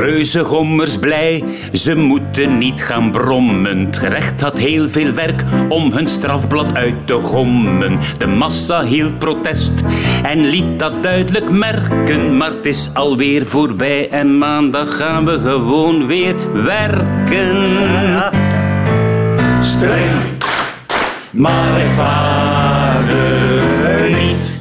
De 0.04 0.10
reuzengommers 0.10 0.98
blij, 0.98 1.44
ze 1.72 1.96
moeten 1.96 2.58
niet 2.58 2.82
gaan 2.82 3.12
brommen. 3.12 3.86
Het 3.86 3.98
gerecht 3.98 4.42
had 4.42 4.58
heel 4.58 4.89
veel 4.89 5.12
werk 5.12 5.44
om 5.70 5.92
hun 5.92 6.08
strafblad 6.08 6.76
uit 6.76 7.08
te 7.08 7.20
gommen. 7.20 8.00
De 8.18 8.28
massa 8.28 8.84
hield 8.84 9.18
protest 9.18 9.74
en 10.24 10.46
liet 10.46 10.80
dat 10.80 11.04
duidelijk 11.04 11.50
merken. 11.50 12.38
Maar 12.38 12.52
het 12.52 12.66
is 12.66 12.89
alweer 12.94 13.46
voorbij 13.46 14.10
en 14.10 14.38
maandag 14.38 14.98
gaan 14.98 15.26
we 15.26 15.39
gewoon 15.39 16.08
weer 16.08 16.36
werken. 16.63 17.58
Streng, 19.60 20.22
maar 21.32 21.78
rechtvaardig 21.78 23.12
niet. 24.24 24.58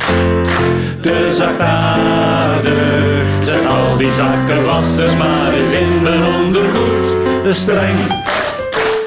Te 1.00 1.26
zachtaardig. 1.30 3.11
Zet 3.42 3.66
al 3.66 3.96
die 3.96 4.12
zakkenwassers 4.12 5.16
maar 5.16 5.52
eens 5.52 5.72
in 5.72 6.02
mijn 6.02 6.22
ondergoed. 6.24 7.16
Streng, 7.50 7.98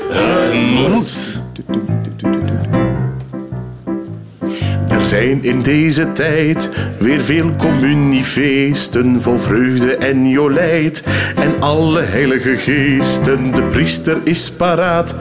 het 0.10 0.74
moet. 0.74 1.44
Er 4.90 5.06
zijn 5.06 5.44
in 5.44 5.62
deze 5.62 6.12
tijd 6.12 6.70
weer 6.98 7.22
veel 7.22 7.56
communiefeesten 7.58 9.22
vol 9.22 9.38
vreugde 9.38 9.96
en 9.96 10.30
jolijt. 10.30 11.04
En 11.36 11.60
alle 11.60 12.02
heilige 12.02 12.58
geesten, 12.58 13.52
de 13.52 13.64
priester 13.64 14.18
is 14.24 14.52
paraat. 14.52 15.16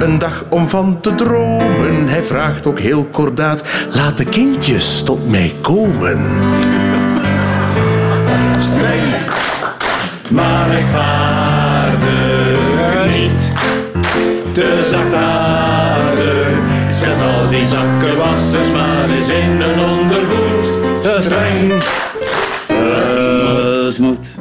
Een 0.00 0.18
dag 0.18 0.44
om 0.50 0.68
van 0.68 1.00
te 1.00 1.14
dromen, 1.14 2.08
hij 2.08 2.22
vraagt 2.22 2.66
ook 2.66 2.78
heel 2.78 3.04
kordaat. 3.04 3.64
Laat 3.92 4.16
de 4.16 4.24
kindjes 4.24 5.02
tot 5.02 5.30
mij 5.30 5.54
komen. 5.60 6.20
Streng, 8.58 9.02
maar 10.30 10.70
rechtvaardig 10.70 12.58
niet. 13.06 13.52
Te 14.52 14.88
zachtaardig. 14.90 16.58
Zet 16.90 17.22
al 17.22 17.48
die 17.50 17.66
zakkenwassers 17.66 18.72
maar 18.72 19.10
eens 19.10 19.28
in 19.28 19.60
een 19.60 19.80
ondergoed. 19.80 20.78
Streng. 21.18 21.72
Het 23.86 23.98
moet. 23.98 24.38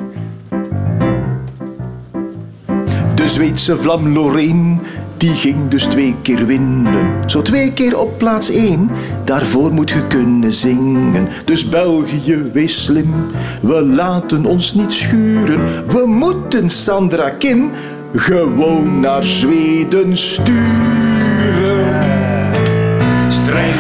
De 3.16 3.28
Zweedse 3.28 3.78
vlam 3.78 4.14
Loreen, 4.14 4.82
die 5.26 5.34
ging 5.34 5.70
dus 5.70 5.84
twee 5.84 6.16
keer 6.22 6.46
winnen. 6.46 7.30
Zo 7.30 7.42
twee 7.42 7.74
keer 7.74 8.00
op 8.00 8.18
plaats 8.18 8.50
één, 8.50 8.90
daarvoor 9.24 9.74
moet 9.74 9.90
je 9.90 10.08
kunnen 10.08 10.54
zingen. 10.54 11.28
Dus 11.46 11.70
België, 11.70 12.50
wees 12.54 12.84
slim, 12.84 13.14
we 13.62 13.86
laten 13.86 14.46
ons 14.46 14.74
niet 14.74 14.94
schuren. 14.94 15.88
We 15.88 16.06
moeten 16.08 16.70
Sandra 16.70 17.30
Kim 17.30 17.72
gewoon 18.16 19.00
naar 19.00 19.24
Zweden 19.24 20.18
sturen. 20.18 22.04
Streng, 23.28 23.76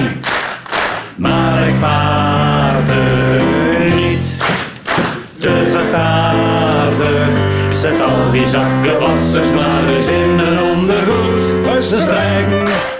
maar 1.15 1.63
rechtvaardig 1.63 3.43
niet. 3.95 4.35
Te 5.37 5.65
zachtaardig. 5.67 7.29
Zet 7.71 8.01
al 8.01 8.31
die 8.31 8.47
zakkenwassers 8.47 9.53
maar 9.53 9.87
eens 9.87 10.07
in. 10.07 10.24
Streng, 11.85 12.94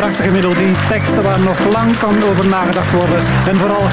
prachtige 0.00 0.30
melodie, 0.30 0.74
teksten 0.88 1.22
waar 1.22 1.40
nog 1.40 1.58
lang 1.76 1.90
kan 1.98 2.16
over 2.30 2.46
nagedacht 2.46 2.92
worden. 2.92 3.20
En 3.50 3.56
vooral 3.56 3.84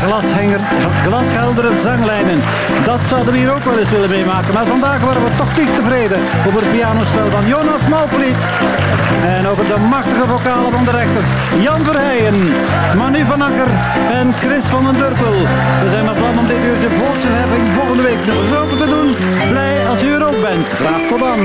glasheldere 1.04 1.72
zanglijnen. 1.80 2.40
Dat 2.84 3.02
zouden 3.12 3.32
we 3.34 3.40
hier 3.40 3.54
ook 3.56 3.66
wel 3.70 3.80
eens 3.80 3.90
willen 3.96 4.10
meemaken. 4.10 4.54
Maar 4.54 4.66
vandaag 4.66 5.00
waren 5.08 5.24
we 5.24 5.32
toch 5.38 5.58
niet 5.58 5.76
tevreden 5.76 6.20
over 6.48 6.60
het 6.62 6.72
pianospel 6.72 7.30
van 7.30 7.46
Jonas 7.48 7.86
Malpoliet. 7.90 8.42
En 9.36 9.48
over 9.52 9.66
de 9.74 9.80
machtige 9.96 10.28
vocalen 10.34 10.72
van 10.72 10.86
de 10.86 10.92
rechters 10.92 11.30
Jan 11.66 11.84
Verheijen, 11.84 12.38
Manu 12.98 13.26
van 13.26 13.42
Akker 13.42 13.70
en 14.20 14.34
Chris 14.42 14.66
van 14.74 14.84
den 14.84 14.98
Durpel. 14.98 15.38
We 15.84 15.90
zijn 15.90 16.06
van 16.06 16.16
plan 16.16 16.38
om 16.42 16.48
dit 16.48 16.64
uurtje 16.70 16.90
volksverheffing 17.00 17.66
volgende 17.78 18.04
week 18.10 18.22
nog 18.26 18.62
open 18.62 18.78
te 18.78 18.90
doen. 18.96 19.10
Blij 19.50 19.88
als 19.92 20.04
u 20.04 20.10
er 20.14 20.26
ook 20.30 20.42
bent. 20.42 20.68
Graag 20.82 21.02
tot 21.10 21.20
dan. 21.20 21.40